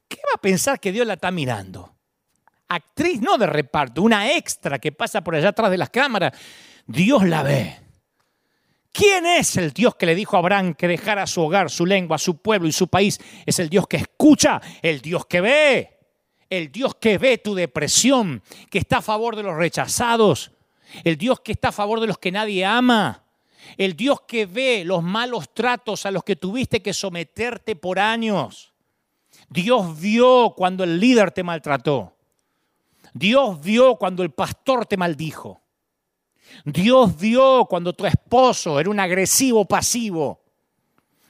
[0.08, 1.91] ¿Qué va a pensar que Dios la está mirando?
[2.74, 6.32] Actriz no de reparto, una extra que pasa por allá atrás de las cámaras.
[6.86, 7.78] Dios la ve.
[8.92, 12.18] ¿Quién es el Dios que le dijo a Abraham que dejara su hogar, su lengua,
[12.18, 13.18] su pueblo y su país?
[13.46, 15.98] Es el Dios que escucha, el Dios que ve,
[16.50, 20.52] el Dios que ve tu depresión, que está a favor de los rechazados,
[21.04, 23.24] el Dios que está a favor de los que nadie ama,
[23.78, 28.74] el Dios que ve los malos tratos a los que tuviste que someterte por años.
[29.48, 32.14] Dios vio cuando el líder te maltrató.
[33.12, 35.62] Dios vio cuando el pastor te maldijo.
[36.64, 40.42] Dios vio cuando tu esposo era un agresivo pasivo.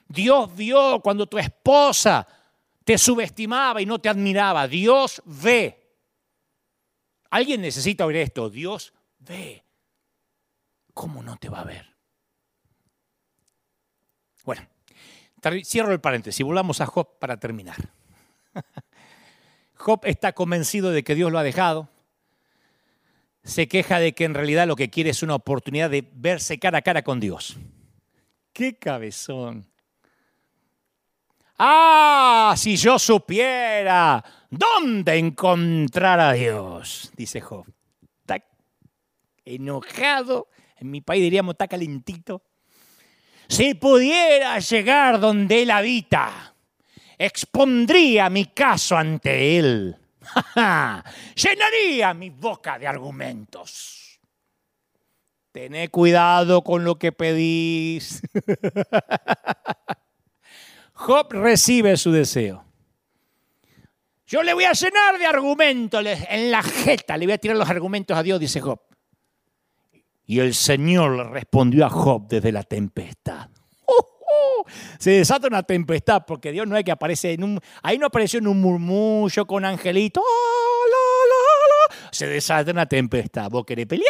[0.08, 2.26] Dios vio cuando tu esposa
[2.84, 4.68] te subestimaba y no te admiraba.
[4.68, 5.78] Dios ve.
[7.30, 8.50] Alguien necesita oír esto.
[8.50, 9.64] Dios ve.
[10.92, 11.92] ¿Cómo no te va a ver?
[14.44, 14.68] Bueno,
[15.64, 16.44] cierro el paréntesis.
[16.44, 17.76] Volvamos a Job para terminar.
[19.82, 21.88] Job está convencido de que Dios lo ha dejado.
[23.42, 26.78] Se queja de que en realidad lo que quiere es una oportunidad de verse cara
[26.78, 27.56] a cara con Dios.
[28.52, 29.66] ¡Qué cabezón!
[31.58, 37.66] Ah, si yo supiera dónde encontrar a Dios, dice Job.
[39.44, 42.44] Enojado, en mi país diríamos está calentito.
[43.48, 46.51] Si pudiera llegar donde Él habita,
[47.18, 49.96] expondría mi caso ante Él.
[51.34, 54.20] Llenaría mi boca de argumentos.
[55.52, 58.22] Tené cuidado con lo que pedís.
[60.94, 62.64] Job recibe su deseo.
[64.26, 67.68] Yo le voy a llenar de argumentos en la jeta, le voy a tirar los
[67.68, 68.80] argumentos a Dios, dice Job.
[70.24, 73.50] Y el Señor le respondió a Job desde la tempestad.
[74.98, 77.60] Se desata una tempestad porque Dios no es que aparece en un...
[77.82, 80.20] Ahí no apareció en un murmullo con angelito.
[80.20, 83.50] Ah, Se desata una tempestad.
[83.50, 84.08] ¿Vos querés pelear?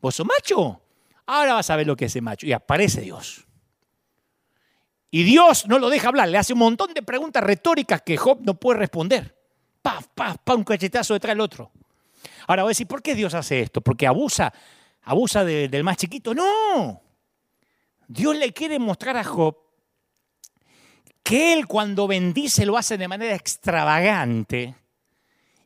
[0.00, 0.80] ¿Vos sos macho?
[1.26, 2.46] Ahora vas a ver lo que es ese macho.
[2.46, 3.46] Y aparece Dios.
[5.14, 8.38] Y Dios no lo deja hablar, le hace un montón de preguntas retóricas que Job
[8.40, 9.36] no puede responder.
[9.82, 11.70] Paf, paf, paf, un cachetazo detrás del otro.
[12.46, 13.82] Ahora voy a decir, ¿por qué Dios hace esto?
[13.82, 14.52] ¿Porque abusa,
[15.02, 16.34] abusa del más chiquito?
[16.34, 17.02] No.
[18.12, 19.56] Dios le quiere mostrar a Job
[21.22, 24.74] que él cuando bendice lo hace de manera extravagante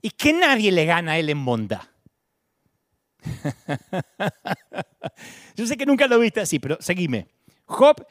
[0.01, 1.83] y que nadie le gana a él en bondad.
[5.57, 7.27] Yo sé que nunca lo viste así, pero seguime.
[7.65, 8.07] Job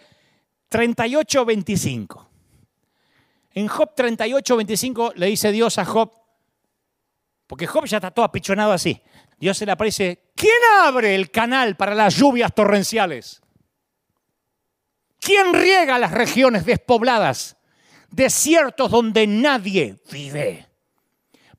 [0.67, 2.29] 38, 25.
[3.53, 6.11] En Job 38, 25 le dice Dios a Job,
[7.47, 9.01] porque Job ya está todo apichonado así.
[9.39, 13.41] Dios se le aparece, ¿quién abre el canal para las lluvias torrenciales?
[15.19, 17.57] ¿Quién riega las regiones despobladas,
[18.09, 20.67] desiertos donde nadie vive?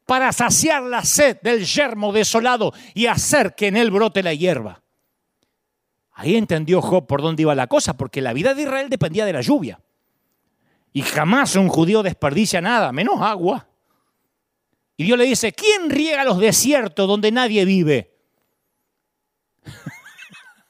[0.04, 4.82] Para saciar la sed del yermo desolado y hacer que en él brote la hierba.
[6.12, 9.32] Ahí entendió Job por dónde iba la cosa, porque la vida de Israel dependía de
[9.32, 9.80] la lluvia.
[10.92, 13.68] Y jamás un judío desperdicia nada, menos agua.
[14.96, 18.16] Y Dios le dice, ¿quién riega los desiertos donde nadie vive?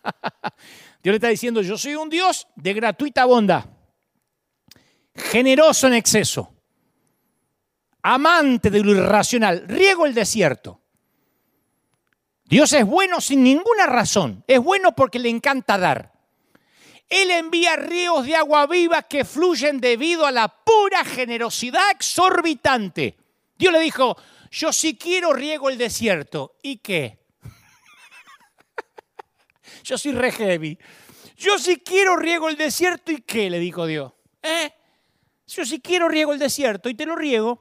[1.07, 3.65] Dios le está diciendo, yo soy un Dios de gratuita bondad,
[5.15, 6.53] generoso en exceso,
[8.03, 10.81] amante de lo irracional, riego el desierto.
[12.45, 14.43] Dios es bueno sin ninguna razón.
[14.49, 16.13] Es bueno porque le encanta dar.
[17.09, 23.17] Él envía ríos de agua viva que fluyen debido a la pura generosidad exorbitante.
[23.57, 24.17] Dios le dijo,
[24.51, 26.57] yo si quiero riego el desierto.
[26.65, 27.26] ¿Y qué?
[29.87, 30.79] Yo soy re.
[31.37, 33.13] Yo si quiero riego el desierto.
[33.13, 33.51] ¿Y qué?
[33.51, 34.13] Le dijo Dios.
[34.43, 34.73] ¿Eh?
[35.47, 37.61] Yo si quiero riego el desierto y te lo riego.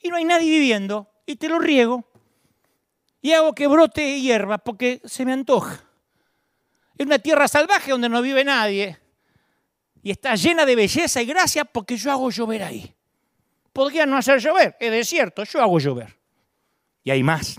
[0.00, 1.10] Y no hay nadie viviendo.
[1.26, 2.04] Y te lo riego
[3.26, 5.82] y hago que brote hierba porque se me antoja.
[6.96, 9.00] Es una tierra salvaje donde no vive nadie
[10.00, 12.94] y está llena de belleza y gracia porque yo hago llover ahí.
[13.72, 16.16] Podría no hacer llover, es desierto, yo hago llover.
[17.02, 17.58] Y hay más.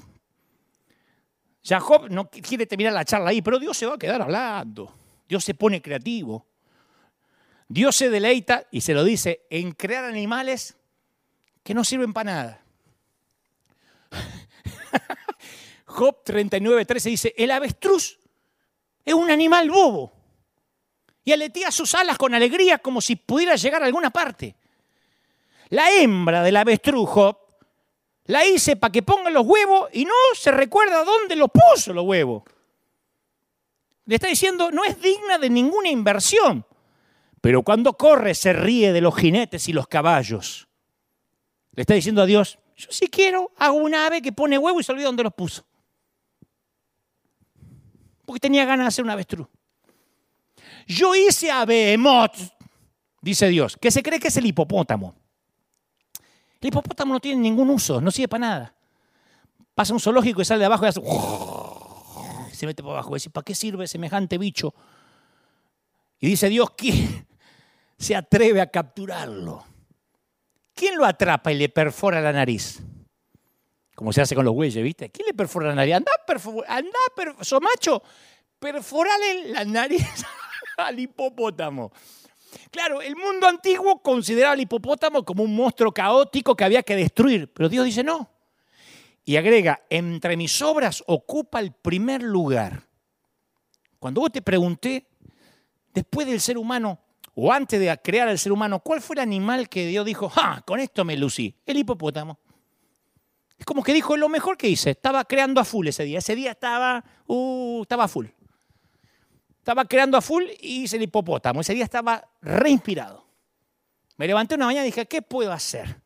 [1.68, 4.96] Jacob no quiere terminar la charla ahí, pero Dios se va a quedar hablando.
[5.28, 6.48] Dios se pone creativo.
[7.68, 10.78] Dios se deleita, y se lo dice, en crear animales
[11.64, 12.62] que no sirven para nada.
[15.86, 18.18] Job 39, 13 dice, el avestruz
[19.04, 20.14] es un animal bobo
[21.26, 24.56] y aletea sus alas con alegría como si pudiera llegar a alguna parte.
[25.68, 27.38] La hembra del avestruz, Job,
[28.28, 32.06] la hice para que ponga los huevos y no se recuerda dónde los puso los
[32.06, 32.44] huevos.
[34.06, 36.66] Le está diciendo, no es digna de ninguna inversión,
[37.42, 40.68] pero cuando corre se ríe de los jinetes y los caballos.
[41.72, 44.84] Le está diciendo a Dios, yo si quiero hago un ave que pone huevo y
[44.84, 45.66] se olvida dónde los puso
[48.28, 49.48] porque tenía ganas de hacer un avestruz.
[50.86, 52.36] Yo hice a Behemoth,
[53.22, 55.16] dice Dios, que se cree que es el hipopótamo.
[56.62, 58.76] El hipopótamo no tiene ningún uso, no sirve para nada.
[59.76, 61.02] Pasa un zoológico y sale de abajo y hace...
[62.58, 64.74] Se mete para abajo y dice, ¿para qué sirve semejante bicho?
[66.20, 67.28] Y dice Dios, ¿quién
[67.98, 69.64] se atreve a capturarlo?
[70.74, 72.82] ¿Quién lo atrapa y le perfora la nariz?
[73.98, 75.10] como se hace con los güeyes, ¿viste?
[75.10, 75.96] ¿Quién le perfora la nariz?
[75.96, 76.12] Anda,
[76.68, 77.00] anda,
[77.42, 78.04] so macho,
[78.60, 80.06] perforale la nariz
[80.78, 81.92] al hipopótamo.
[82.72, 87.52] Claro, el mundo antiguo consideraba al hipopótamo como un monstruo caótico que había que destruir,
[87.54, 88.30] pero Dios dice no.
[89.26, 92.88] Y agrega, entre mis obras ocupa el primer lugar.
[94.00, 95.08] Cuando vos te pregunté,
[95.94, 97.00] después del ser humano,
[97.36, 100.62] o antes de crear al ser humano, ¿cuál fue el animal que Dios dijo, ¡ah!
[100.66, 101.54] Con esto me lucí.
[101.66, 102.40] El hipopótamo.
[103.58, 104.92] Es como que dijo, lo mejor que hice.
[104.92, 106.20] Estaba creando a full ese día.
[106.20, 108.28] Ese día estaba, uh, estaba full.
[109.68, 111.60] Estaba creando a full y hice el hipopótamo.
[111.60, 113.26] Ese día estaba reinspirado.
[114.16, 116.04] Me levanté una mañana y dije, ¿qué puedo hacer?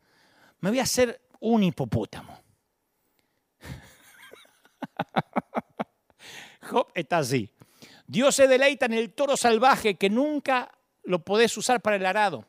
[0.62, 2.41] Me voy a hacer un hipopótamo.
[6.72, 7.51] Job está así.
[8.07, 10.72] Dios se deleita en el toro salvaje que nunca
[11.03, 12.47] lo podés usar para el arado.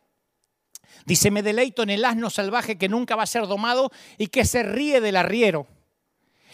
[1.05, 4.47] Dice, me deleito en el asno salvaje que nunca va a ser domado y que
[4.47, 5.67] se ríe del arriero.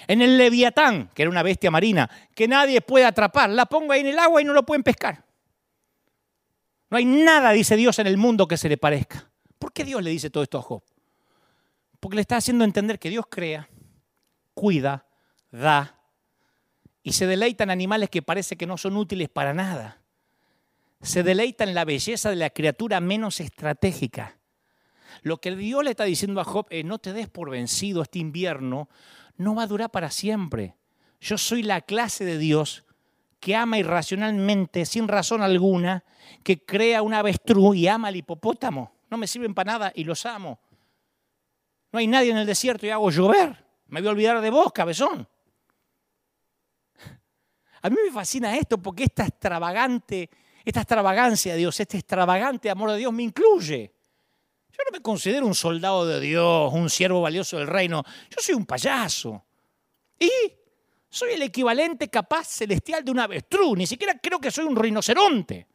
[0.07, 3.51] En el leviatán, que era una bestia marina, que nadie puede atrapar.
[3.51, 5.25] La pongo ahí en el agua y no lo pueden pescar.
[6.91, 9.31] No hay nada, dice Dios, en el mundo que se le parezca.
[9.59, 10.83] ¿Por qué Dios le dice todo esto a Job?
[12.01, 13.69] Porque le está haciendo entender que Dios crea,
[14.55, 15.07] cuida,
[15.51, 15.97] da
[17.03, 19.99] y se deleita en animales que parece que no son útiles para nada
[21.03, 24.39] se deleita en la belleza de la criatura menos estratégica.
[25.23, 28.19] Lo que Dios le está diciendo a Job es, no te des por vencido este
[28.19, 28.89] invierno,
[29.39, 30.77] no va a durar para siempre.
[31.21, 32.85] Yo soy la clase de Dios
[33.41, 36.05] que ama irracionalmente, sin razón alguna,
[36.43, 38.93] que crea un avestruz y ama al hipopótamo.
[39.09, 40.61] No me sirven para nada y los amo.
[41.91, 43.65] No hay nadie en el desierto y hago llover.
[43.87, 45.27] Me voy a olvidar de vos, cabezón.
[47.81, 50.29] A mí me fascina esto porque esta extravagante
[50.69, 53.95] esta extravagancia de Dios, este extravagante amor de Dios me incluye.
[54.79, 58.05] Yo no me considero un soldado de Dios, un siervo valioso del reino.
[58.31, 59.45] Yo soy un payaso.
[60.21, 60.31] Y
[61.11, 63.77] soy el equivalente capaz celestial de un avestruz.
[63.77, 65.67] Ni siquiera creo que soy un rinoceronte.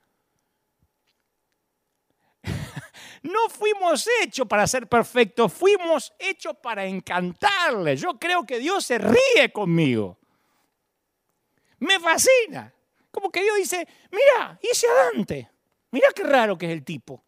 [3.24, 7.96] No fuimos hechos para ser perfectos, fuimos hechos para encantarle.
[7.96, 10.20] Yo creo que Dios se ríe conmigo.
[11.80, 12.74] Me fascina.
[13.12, 15.50] Como que Dios dice, mira, hice a Dante.
[15.92, 17.24] Mira qué raro que es el tipo.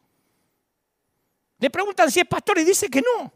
[1.59, 3.33] Le preguntan si es pastor y dice que no.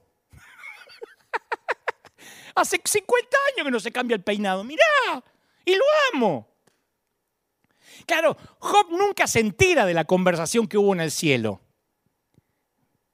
[2.55, 4.63] Hace 50 años que no se cambia el peinado.
[4.63, 5.23] Mirá,
[5.65, 6.47] y lo amo.
[8.05, 11.61] Claro, Job nunca se entera de la conversación que hubo en el cielo.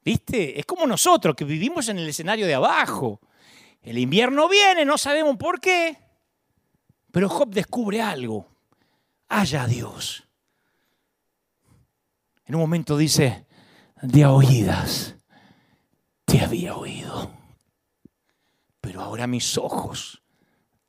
[0.04, 0.60] ¿Viste?
[0.60, 3.20] Es como nosotros que vivimos en el escenario de abajo.
[3.82, 5.98] El invierno viene, no sabemos por qué.
[7.12, 8.56] Pero Job descubre algo
[9.30, 10.24] haya Dios.
[12.46, 13.46] En un momento dice,
[14.02, 15.16] de oídas
[16.26, 17.32] te había oído,
[18.82, 20.24] pero ahora mis ojos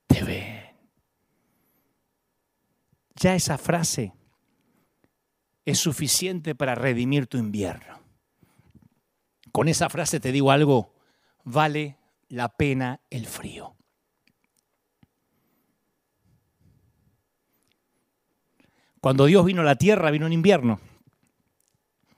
[0.06, 0.64] te ven.
[3.14, 4.12] Ya esa frase
[5.64, 8.00] es suficiente para redimir tu invierno.
[9.52, 10.94] Con esa frase te digo algo,
[11.44, 11.96] vale
[12.28, 13.74] la pena el frío.
[19.00, 20.80] Cuando Dios vino a la tierra, vino en invierno.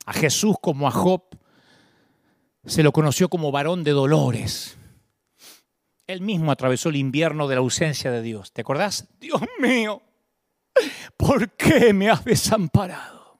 [0.08, 1.22] A Jesús como a Job
[2.64, 4.78] se lo conoció como varón de dolores.
[6.06, 8.50] Él mismo atravesó el invierno de la ausencia de Dios.
[8.54, 9.06] ¿Te acordás?
[9.20, 10.00] Dios mío,
[11.18, 13.38] ¿por qué me has desamparado?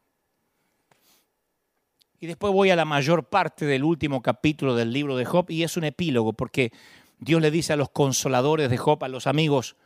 [2.21, 5.63] Y después voy a la mayor parte del último capítulo del libro de Job y
[5.63, 6.71] es un epílogo porque
[7.19, 9.77] Dios le dice a los consoladores de Job, a los amigos,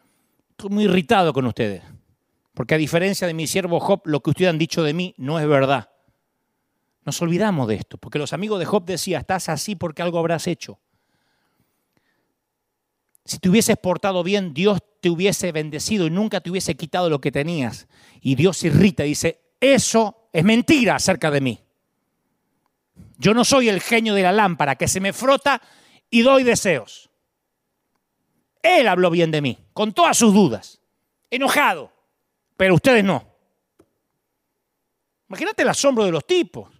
[0.50, 1.84] estoy muy irritado con ustedes.
[2.54, 5.38] Porque a diferencia de mi siervo Job, lo que ustedes han dicho de mí no
[5.38, 5.91] es verdad.
[7.04, 10.46] Nos olvidamos de esto, porque los amigos de Job decían, estás así porque algo habrás
[10.46, 10.78] hecho.
[13.24, 17.20] Si te hubieses portado bien, Dios te hubiese bendecido y nunca te hubiese quitado lo
[17.20, 17.88] que tenías.
[18.20, 21.60] Y Dios irrita y dice, eso es mentira acerca de mí.
[23.18, 25.60] Yo no soy el genio de la lámpara que se me frota
[26.10, 27.10] y doy deseos.
[28.62, 30.80] Él habló bien de mí, con todas sus dudas,
[31.30, 31.92] enojado
[32.62, 33.26] pero ustedes no.
[35.28, 36.70] Imagínate el asombro de los tipos.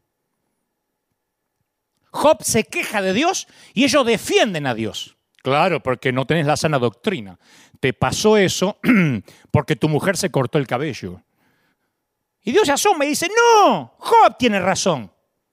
[2.13, 5.17] Job se queja de Dios y ellos defienden a Dios.
[5.43, 7.39] Claro, porque no tenés la sana doctrina.
[7.81, 8.79] Te pasó eso
[9.51, 11.23] porque tu mujer se cortó el cabello.
[12.43, 15.11] Y Dios se asoma y dice, no, Job tiene razón.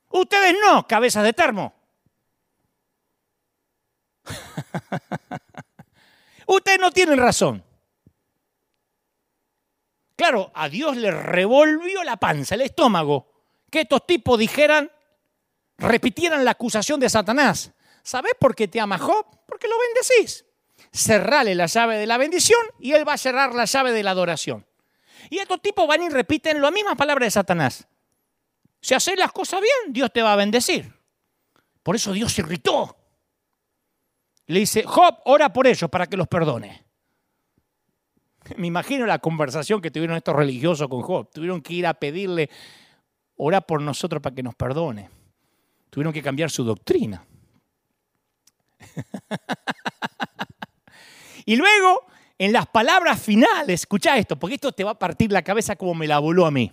[0.10, 1.74] Ustedes no, cabezas de termo.
[6.46, 7.64] Ustedes no tienen razón.
[10.16, 13.32] Claro, a Dios le revolvió la panza, el estómago,
[13.72, 14.92] que estos tipos dijeran,
[15.80, 17.72] repitieran la acusación de Satanás.
[18.04, 19.26] ¿Sabes por qué te ama Job?
[19.48, 20.46] Porque lo bendecís.
[20.92, 24.12] Cerrale la llave de la bendición y él va a cerrar la llave de la
[24.12, 24.66] adoración.
[25.30, 27.88] Y estos tipos van y repiten las mismas palabras de Satanás.
[28.82, 30.94] Si haces las cosas bien, Dios te va a bendecir.
[31.84, 32.96] Por eso Dios se irritó.
[34.48, 36.84] Le dice, Job, ora por ellos para que los perdone.
[38.58, 41.30] Me imagino la conversación que tuvieron estos religiosos con Job.
[41.32, 42.50] Tuvieron que ir a pedirle,
[43.36, 45.19] ora por nosotros para que nos perdone.
[45.90, 47.26] Tuvieron que cambiar su doctrina.
[51.46, 52.06] y luego,
[52.38, 55.94] en las palabras finales, escucha esto, porque esto te va a partir la cabeza como
[55.94, 56.72] me la voló a mí.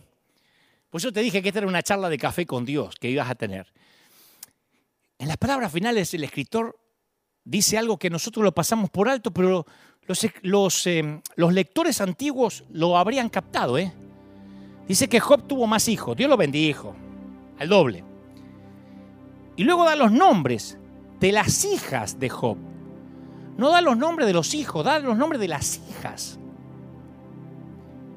[0.91, 3.29] Pues yo te dije que esta era una charla de café con Dios que ibas
[3.29, 3.73] a tener.
[5.19, 6.79] En las palabras finales el escritor
[7.45, 9.67] dice algo que nosotros lo pasamos por alto, pero
[10.43, 10.89] los,
[11.35, 13.79] los lectores antiguos lo habrían captado.
[13.79, 13.93] ¿eh?
[14.87, 16.95] Dice que Job tuvo más hijos, Dios lo bendijo,
[17.59, 18.05] al doble.
[19.57, 20.79] Y luego da los nombres
[21.19, 22.59] de las hijas de Job.
[23.57, 26.39] No da los nombres de los hijos, da los nombres de las hijas.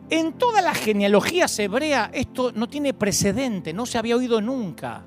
[0.09, 5.03] En toda la genealogía hebrea esto no tiene precedente, no se había oído nunca.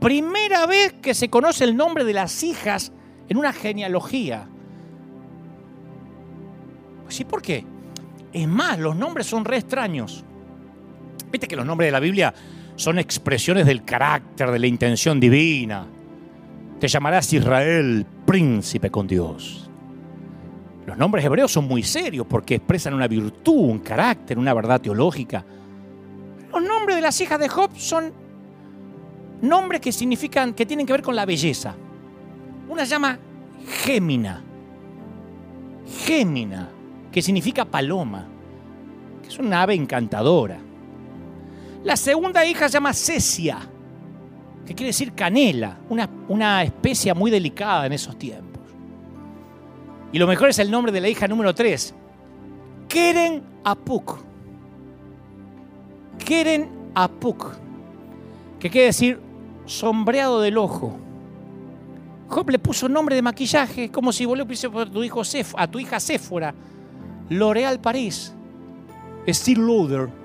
[0.00, 2.92] Primera vez que se conoce el nombre de las hijas
[3.28, 4.46] en una genealogía.
[7.08, 7.64] Sí, ¿por qué?
[8.32, 10.24] Es más, los nombres son re extraños.
[11.30, 12.34] Viste que los nombres de la Biblia
[12.80, 15.86] son expresiones del carácter, de la intención divina.
[16.78, 19.68] Te llamarás Israel, príncipe con Dios.
[20.86, 25.44] Los nombres hebreos son muy serios porque expresan una virtud, un carácter, una verdad teológica.
[26.50, 28.14] Los nombres de las hijas de Job son
[29.42, 31.74] nombres que significan, que tienen que ver con la belleza.
[32.66, 33.18] Una llama
[33.84, 34.42] Gémina.
[36.06, 36.70] Gémina,
[37.12, 38.26] que significa paloma,
[39.20, 40.69] que es una ave encantadora.
[41.82, 43.58] La segunda hija se llama Cecia,
[44.66, 48.62] que quiere decir canela, una, una especia muy delicada en esos tiempos.
[50.12, 51.94] Y lo mejor es el nombre de la hija número 3,
[52.88, 54.18] Keren Apuk.
[56.24, 57.54] Keren Apuk,
[58.58, 59.20] que quiere decir
[59.64, 60.98] sombreado del ojo.
[62.28, 65.22] Job le puso nombre de maquillaje, como si vos le a tu, hijo
[65.56, 66.54] a tu hija Séfora,
[67.28, 68.32] L'Oréal París,
[69.26, 70.19] Steel Lauder.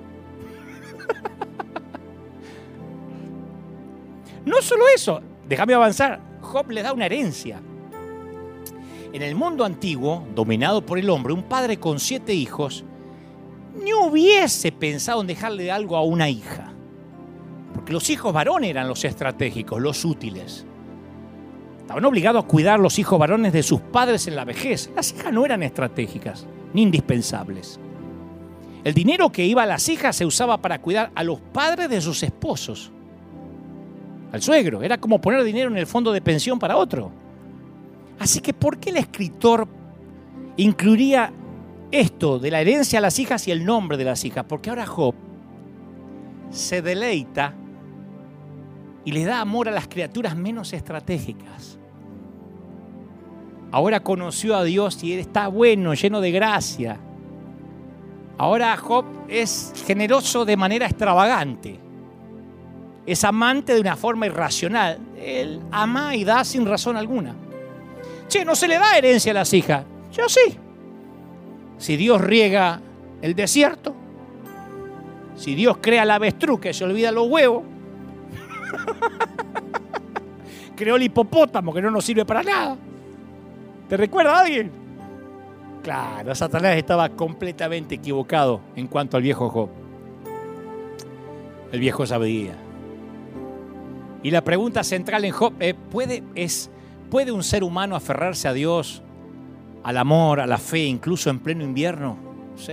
[4.46, 7.60] No solo eso, déjame avanzar, Job le da una herencia.
[9.12, 12.84] En el mundo antiguo, dominado por el hombre, un padre con siete hijos
[13.82, 16.72] ni hubiese pensado en dejarle algo a una hija.
[17.74, 20.64] Porque los hijos varones eran los estratégicos, los útiles.
[21.80, 24.90] Estaban obligados a cuidar los hijos varones de sus padres en la vejez.
[24.96, 27.78] Las hijas no eran estratégicas ni indispensables.
[28.84, 32.00] El dinero que iba a las hijas se usaba para cuidar a los padres de
[32.00, 32.92] sus esposos.
[34.36, 34.82] Al suegro.
[34.82, 37.10] Era como poner dinero en el fondo de pensión para otro.
[38.18, 39.66] Así que, ¿por qué el escritor
[40.58, 41.32] incluiría
[41.90, 44.44] esto de la herencia a las hijas y el nombre de las hijas?
[44.46, 45.14] Porque ahora Job
[46.50, 47.54] se deleita
[49.06, 51.78] y le da amor a las criaturas menos estratégicas.
[53.72, 56.98] Ahora conoció a Dios y él está bueno, lleno de gracia.
[58.36, 61.85] Ahora Job es generoso de manera extravagante.
[63.06, 64.98] Es amante de una forma irracional.
[65.16, 67.34] Él ama y da sin razón alguna.
[68.28, 69.84] Che, no se le da herencia a las hijas.
[70.12, 70.58] Yo sí.
[71.78, 72.80] Si Dios riega
[73.22, 73.94] el desierto,
[75.36, 77.62] si Dios crea la avestruz que se olvida los huevos,
[80.76, 82.76] Creó el hipopótamo que no nos sirve para nada.
[83.88, 84.70] ¿Te recuerda a alguien?
[85.82, 89.70] Claro, Satanás estaba completamente equivocado en cuanto al viejo Job.
[91.72, 92.56] El viejo sabía.
[94.26, 96.68] Y la pregunta central en Job eh, ¿puede, es,
[97.12, 99.00] ¿puede un ser humano aferrarse a Dios,
[99.84, 102.18] al amor, a la fe, incluso en pleno invierno?
[102.56, 102.72] Sí.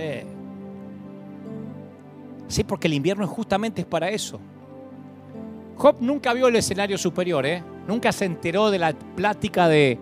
[2.48, 4.40] Sí, porque el invierno justamente es para eso.
[5.76, 7.62] Job nunca vio el escenario superior, ¿eh?
[7.86, 9.96] Nunca se enteró de la plática de...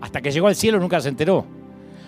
[0.00, 1.44] Hasta que llegó al cielo nunca se enteró.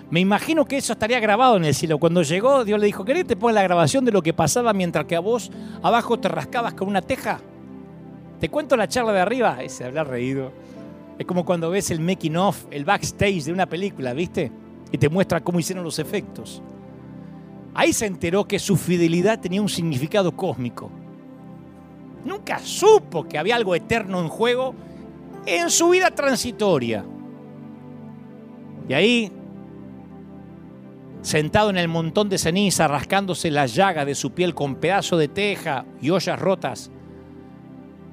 [0.09, 1.99] Me imagino que eso estaría grabado en el cielo.
[1.99, 5.05] Cuando llegó, Dios le dijo, ¿querés te pongo la grabación de lo que pasaba mientras
[5.05, 5.51] que a vos
[5.83, 7.43] abajo te rascabas con una teja?
[8.41, 9.63] Te cuento la charla de arriba.
[9.63, 10.53] Ese habrá reído.
[11.19, 14.53] Es como cuando ves el making of, el backstage de una película, ¿viste?
[14.93, 16.63] Y te muestra cómo hicieron los efectos.
[17.75, 20.91] Ahí se enteró que su fidelidad tenía un significado cósmico
[22.27, 24.75] nunca supo que había algo eterno en juego
[25.47, 27.05] en su vida transitoria.
[28.89, 29.33] Y ahí,
[31.23, 35.29] sentado en el montón de ceniza, rascándose la llaga de su piel con pedazo de
[35.29, 36.91] teja y ollas rotas,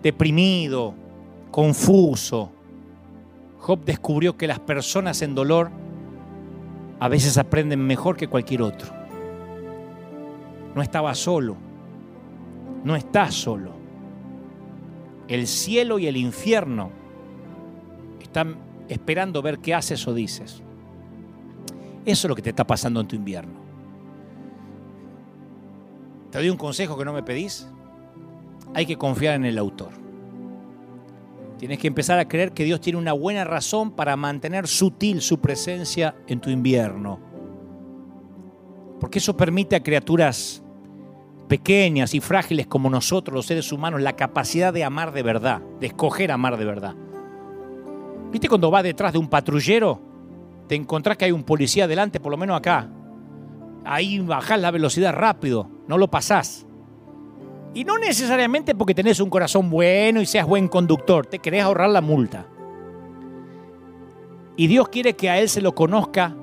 [0.03, 0.93] deprimido,
[1.49, 2.51] confuso,
[3.59, 5.71] Job descubrió que las personas en dolor
[6.99, 8.91] a veces aprenden mejor que cualquier otro.
[10.75, 11.55] No estaba solo,
[12.83, 13.83] no está solo
[15.27, 16.91] el cielo y el infierno
[18.21, 18.55] están
[18.89, 20.61] esperando ver qué haces o dices.
[22.05, 23.53] Eso es lo que te está pasando en tu invierno.
[26.31, 27.67] Te doy un consejo que no me pedís.
[28.73, 29.91] Hay que confiar en el autor.
[31.57, 35.39] Tienes que empezar a creer que Dios tiene una buena razón para mantener sutil su
[35.39, 37.19] presencia en tu invierno.
[38.99, 40.63] Porque eso permite a criaturas
[41.47, 45.87] pequeñas y frágiles como nosotros, los seres humanos, la capacidad de amar de verdad, de
[45.87, 46.95] escoger amar de verdad.
[48.31, 50.01] ¿Viste cuando vas detrás de un patrullero?
[50.67, 52.89] Te encontrás que hay un policía delante, por lo menos acá.
[53.85, 56.65] Ahí bajás la velocidad rápido, no lo pasás.
[57.73, 61.89] Y no necesariamente porque tenés un corazón bueno y seas buen conductor, te querés ahorrar
[61.89, 62.45] la multa.
[64.55, 66.35] Y Dios quiere que a Él se lo conozca,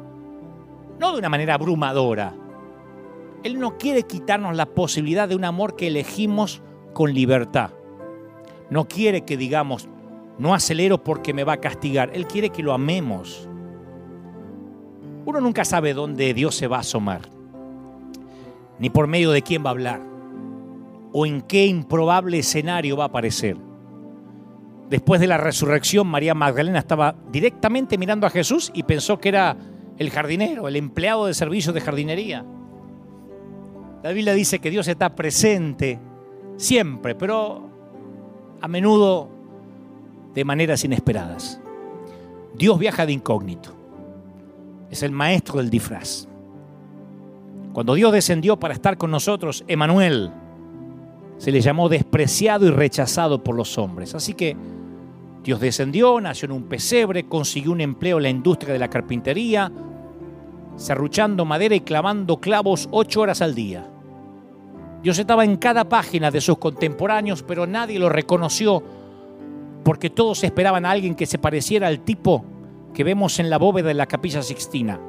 [0.99, 2.35] no de una manera abrumadora.
[3.45, 6.61] Él no quiere quitarnos la posibilidad de un amor que elegimos
[6.93, 7.71] con libertad.
[8.69, 9.89] No quiere que digamos,
[10.39, 12.11] no acelero porque me va a castigar.
[12.13, 13.49] Él quiere que lo amemos.
[15.25, 17.23] Uno nunca sabe dónde Dios se va a asomar,
[18.79, 20.10] ni por medio de quién va a hablar,
[21.13, 23.57] o en qué improbable escenario va a aparecer.
[24.89, 29.57] Después de la resurrección, María Magdalena estaba directamente mirando a Jesús y pensó que era
[29.99, 32.45] el jardinero, el empleado de servicio de jardinería.
[34.03, 36.01] La Biblia dice que Dios está presente
[36.57, 37.69] siempre, pero
[38.61, 39.29] a menudo
[40.35, 41.61] de maneras inesperadas.
[42.55, 43.75] Dios viaja de incógnito.
[44.91, 46.27] Es el maestro del disfraz.
[47.73, 50.33] Cuando Dios descendió para estar con nosotros, Emanuel
[51.41, 54.15] se le llamó despreciado y rechazado por los hombres.
[54.15, 54.55] Así que
[55.43, 59.73] Dios descendió, nació en un pesebre, consiguió un empleo en la industria de la carpintería,
[60.77, 63.91] serruchando madera y clavando clavos ocho horas al día.
[65.03, 68.83] Dios estaba en cada página de sus contemporáneos, pero nadie lo reconoció
[69.83, 72.45] porque todos esperaban a alguien que se pareciera al tipo
[72.93, 75.01] que vemos en la bóveda de la capilla sixtina.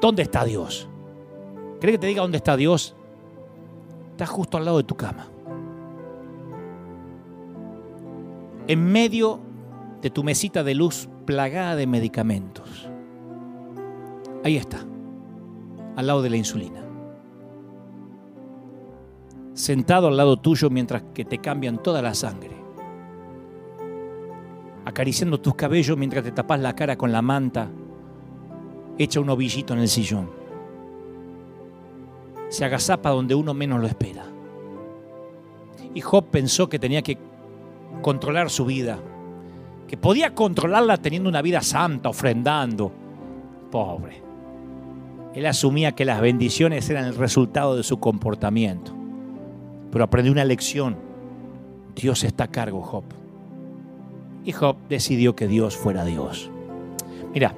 [0.00, 0.88] ¿Dónde está Dios?
[1.78, 2.96] ¿Cree que te diga dónde está Dios?
[4.16, 5.26] Está justo al lado de tu cama.
[8.66, 9.40] En medio
[10.00, 12.88] de tu mesita de luz plagada de medicamentos.
[14.42, 14.78] Ahí está,
[15.96, 16.80] al lado de la insulina.
[19.52, 22.56] Sentado al lado tuyo mientras que te cambian toda la sangre
[24.86, 27.68] acariciando tus cabellos mientras te tapas la cara con la manta,
[28.96, 30.45] echa un ovillito en el sillón.
[32.48, 34.24] Se agazapa donde uno menos lo espera.
[35.94, 37.18] Y Job pensó que tenía que
[38.02, 38.98] controlar su vida,
[39.88, 42.92] que podía controlarla teniendo una vida santa, ofrendando.
[43.70, 44.22] Pobre.
[45.34, 48.92] Él asumía que las bendiciones eran el resultado de su comportamiento.
[49.90, 50.96] Pero aprendió una lección.
[51.94, 53.04] Dios está a cargo, Job
[54.46, 56.50] y Job decidió que Dios fuera Dios.
[57.34, 57.52] Mira,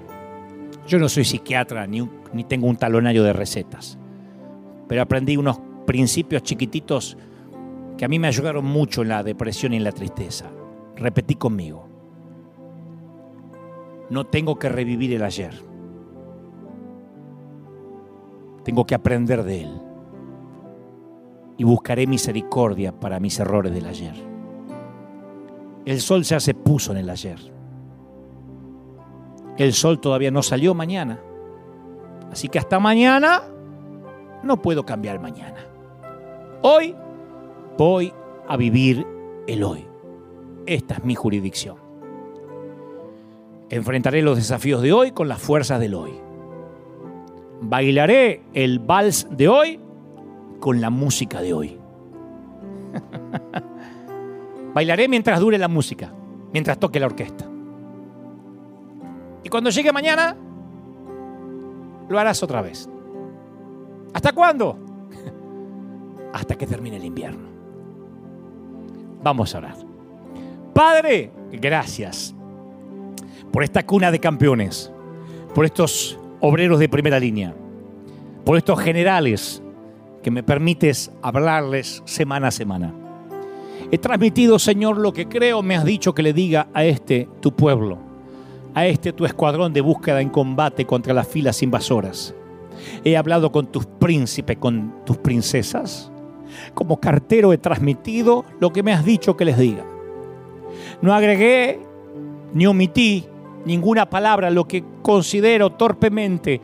[0.88, 3.98] yo no soy psiquiatra ni, ni tengo un talonario de recetas,
[4.88, 7.16] pero aprendí unos principios chiquititos
[7.96, 10.46] que a mí me ayudaron mucho en la depresión y en la tristeza.
[10.96, 11.86] Repetí conmigo.
[14.08, 15.52] No tengo que revivir el ayer.
[18.64, 19.82] Tengo que aprender de él.
[21.58, 24.14] Y buscaré misericordia para mis errores del ayer.
[25.84, 27.38] El sol ya se puso en el ayer.
[29.56, 31.20] El sol todavía no salió mañana.
[32.30, 33.42] Así que hasta mañana
[34.48, 35.64] no puedo cambiar mañana.
[36.62, 36.96] Hoy
[37.76, 38.12] voy
[38.48, 39.06] a vivir
[39.46, 39.86] el hoy.
[40.66, 41.76] Esta es mi jurisdicción.
[43.70, 46.12] Enfrentaré los desafíos de hoy con las fuerzas del hoy.
[47.60, 49.80] Bailaré el vals de hoy
[50.58, 51.78] con la música de hoy.
[54.74, 56.12] Bailaré mientras dure la música,
[56.52, 57.44] mientras toque la orquesta.
[59.44, 60.36] Y cuando llegue mañana,
[62.08, 62.88] lo harás otra vez.
[64.18, 64.76] ¿Hasta cuándo?
[66.32, 67.48] Hasta que termine el invierno.
[69.22, 69.76] Vamos a orar.
[70.74, 72.34] Padre, gracias
[73.52, 74.90] por esta cuna de campeones,
[75.54, 77.54] por estos obreros de primera línea,
[78.44, 79.62] por estos generales
[80.20, 82.92] que me permites hablarles semana a semana.
[83.92, 87.54] He transmitido, Señor, lo que creo me has dicho que le diga a este tu
[87.54, 87.98] pueblo,
[88.74, 92.34] a este tu escuadrón de búsqueda en combate contra las filas invasoras.
[93.04, 96.10] He hablado con tus príncipes, con tus princesas.
[96.74, 99.84] Como cartero he transmitido lo que me has dicho que les diga.
[101.02, 101.80] No agregué
[102.54, 103.26] ni omití
[103.64, 106.60] ninguna palabra, lo que considero torpemente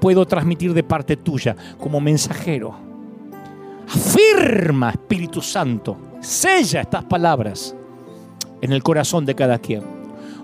[0.00, 2.74] puedo transmitir de parte tuya como mensajero.
[3.88, 7.74] Afirma, Espíritu Santo, Sella estas palabras
[8.60, 9.82] en el corazón de cada quien.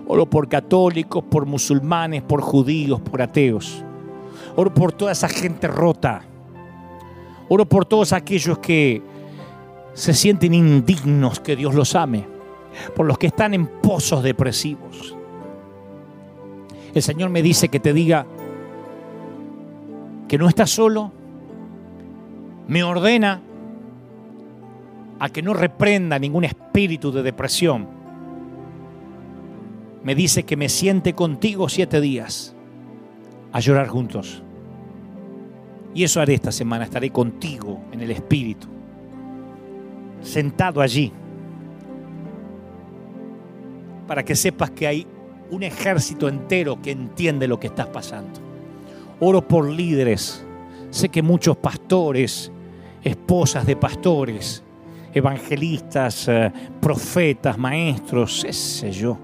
[0.07, 3.83] Oro por católicos, por musulmanes, por judíos, por ateos.
[4.55, 6.21] Oro por toda esa gente rota.
[7.49, 9.01] Oro por todos aquellos que
[9.93, 12.25] se sienten indignos que Dios los ame.
[12.95, 15.15] Por los que están en pozos depresivos.
[16.93, 18.25] El Señor me dice que te diga
[20.27, 21.11] que no estás solo.
[22.67, 23.41] Me ordena
[25.19, 27.87] a que no reprenda ningún espíritu de depresión.
[30.03, 32.52] Me dice que me siente contigo siete días
[33.53, 34.43] a llorar juntos.
[35.93, 38.67] Y eso haré esta semana, estaré contigo en el espíritu,
[40.21, 41.13] sentado allí,
[44.07, 45.07] para que sepas que hay
[45.51, 48.39] un ejército entero que entiende lo que estás pasando.
[49.19, 50.43] Oro por líderes.
[50.89, 52.51] Sé que muchos pastores,
[53.03, 54.63] esposas de pastores,
[55.13, 56.51] evangelistas, eh,
[56.81, 59.17] profetas, maestros, ese yo,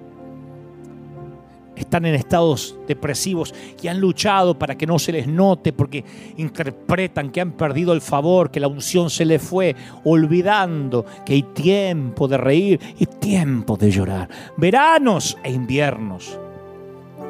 [1.80, 6.04] están en estados depresivos y han luchado para que no se les note porque
[6.38, 11.44] interpretan que han perdido el favor, que la unción se les fue, olvidando que hay
[11.44, 16.38] tiempo de reír y tiempo de llorar, veranos e inviernos,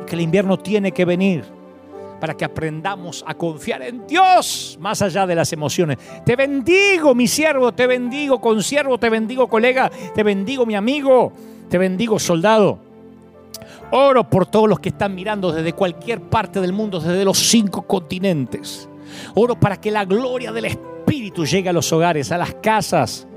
[0.08, 1.60] que el invierno tiene que venir
[2.20, 5.98] para que aprendamos a confiar en Dios más allá de las emociones.
[6.26, 11.32] Te bendigo, mi siervo, te bendigo, consiervo, te bendigo, colega, te bendigo, mi amigo,
[11.70, 12.89] te bendigo, soldado.
[13.92, 17.82] Oro por todos los que están mirando desde cualquier parte del mundo, desde los cinco
[17.82, 18.88] continentes.
[19.34, 23.28] Oro para que la gloria del Espíritu llegue a los hogares, a las casas,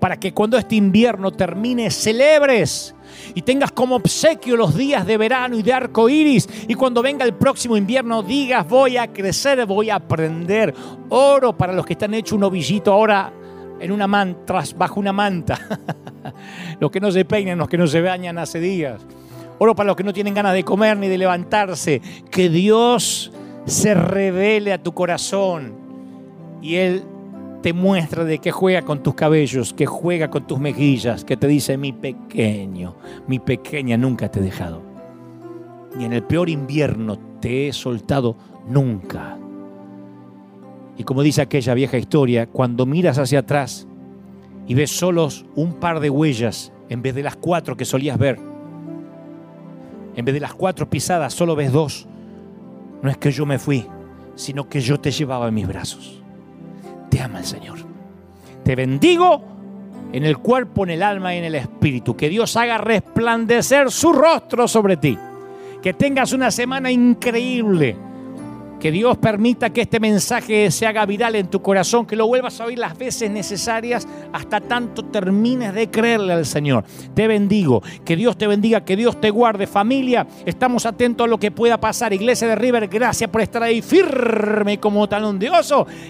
[0.00, 2.94] para que cuando este invierno termine celebres
[3.34, 6.48] y tengas como obsequio los días de verano y de arco iris.
[6.66, 10.74] Y cuando venga el próximo invierno digas: Voy a crecer, voy a aprender.
[11.10, 13.30] Oro para los que están hechos un ovillito ahora
[13.78, 15.58] en una manta, bajo una manta.
[16.80, 19.02] los que no se peinan, los que no se bañan hace días.
[19.58, 22.00] Oro para los que no tienen ganas de comer ni de levantarse.
[22.30, 23.32] Que Dios
[23.66, 25.74] se revele a tu corazón
[26.62, 27.04] y Él
[27.62, 31.46] te muestra de que juega con tus cabellos, que juega con tus mejillas, que te
[31.48, 34.82] dice, mi pequeño, mi pequeña, nunca te he dejado.
[35.96, 38.36] Ni en el peor invierno te he soltado
[38.68, 39.38] nunca.
[40.96, 43.86] Y como dice aquella vieja historia, cuando miras hacia atrás
[44.66, 48.38] y ves solos un par de huellas en vez de las cuatro que solías ver,
[50.18, 52.08] en vez de las cuatro pisadas solo ves dos,
[53.02, 53.86] no es que yo me fui,
[54.34, 56.20] sino que yo te llevaba en mis brazos.
[57.08, 57.78] Te ama el Señor.
[58.64, 59.40] Te bendigo
[60.12, 62.16] en el cuerpo, en el alma y en el espíritu.
[62.16, 65.16] Que Dios haga resplandecer su rostro sobre ti.
[65.80, 67.96] Que tengas una semana increíble
[68.78, 72.60] que Dios permita que este mensaje se haga viral en tu corazón, que lo vuelvas
[72.60, 76.84] a oír las veces necesarias hasta tanto termines de creerle al Señor.
[77.14, 79.66] Te bendigo, que Dios te bendiga, que Dios te guarde.
[79.66, 82.12] Familia, estamos atentos a lo que pueda pasar.
[82.12, 85.48] Iglesia de River, gracias por estar ahí firme como talón de.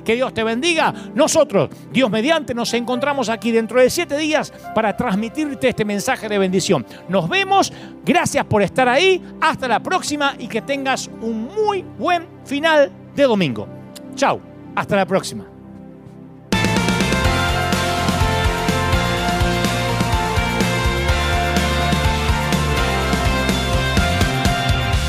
[0.05, 0.93] Que Dios te bendiga.
[1.15, 6.39] Nosotros, Dios mediante, nos encontramos aquí dentro de siete días para transmitirte este mensaje de
[6.39, 6.85] bendición.
[7.09, 7.73] Nos vemos,
[8.05, 9.23] gracias por estar ahí.
[9.41, 12.27] Hasta la próxima y que tengas un muy buen
[12.59, 13.69] final de domingo.
[14.17, 14.41] Chao,
[14.75, 15.45] hasta la próxima.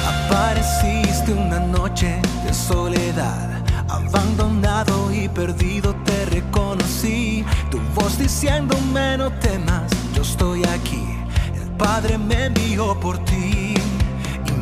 [0.06, 7.44] Apareciste una noche de soledad, abandonado y perdido te reconocí.
[7.72, 11.04] Tu voz diciéndome no temas, yo estoy aquí.
[11.60, 13.69] El Padre me envió por ti.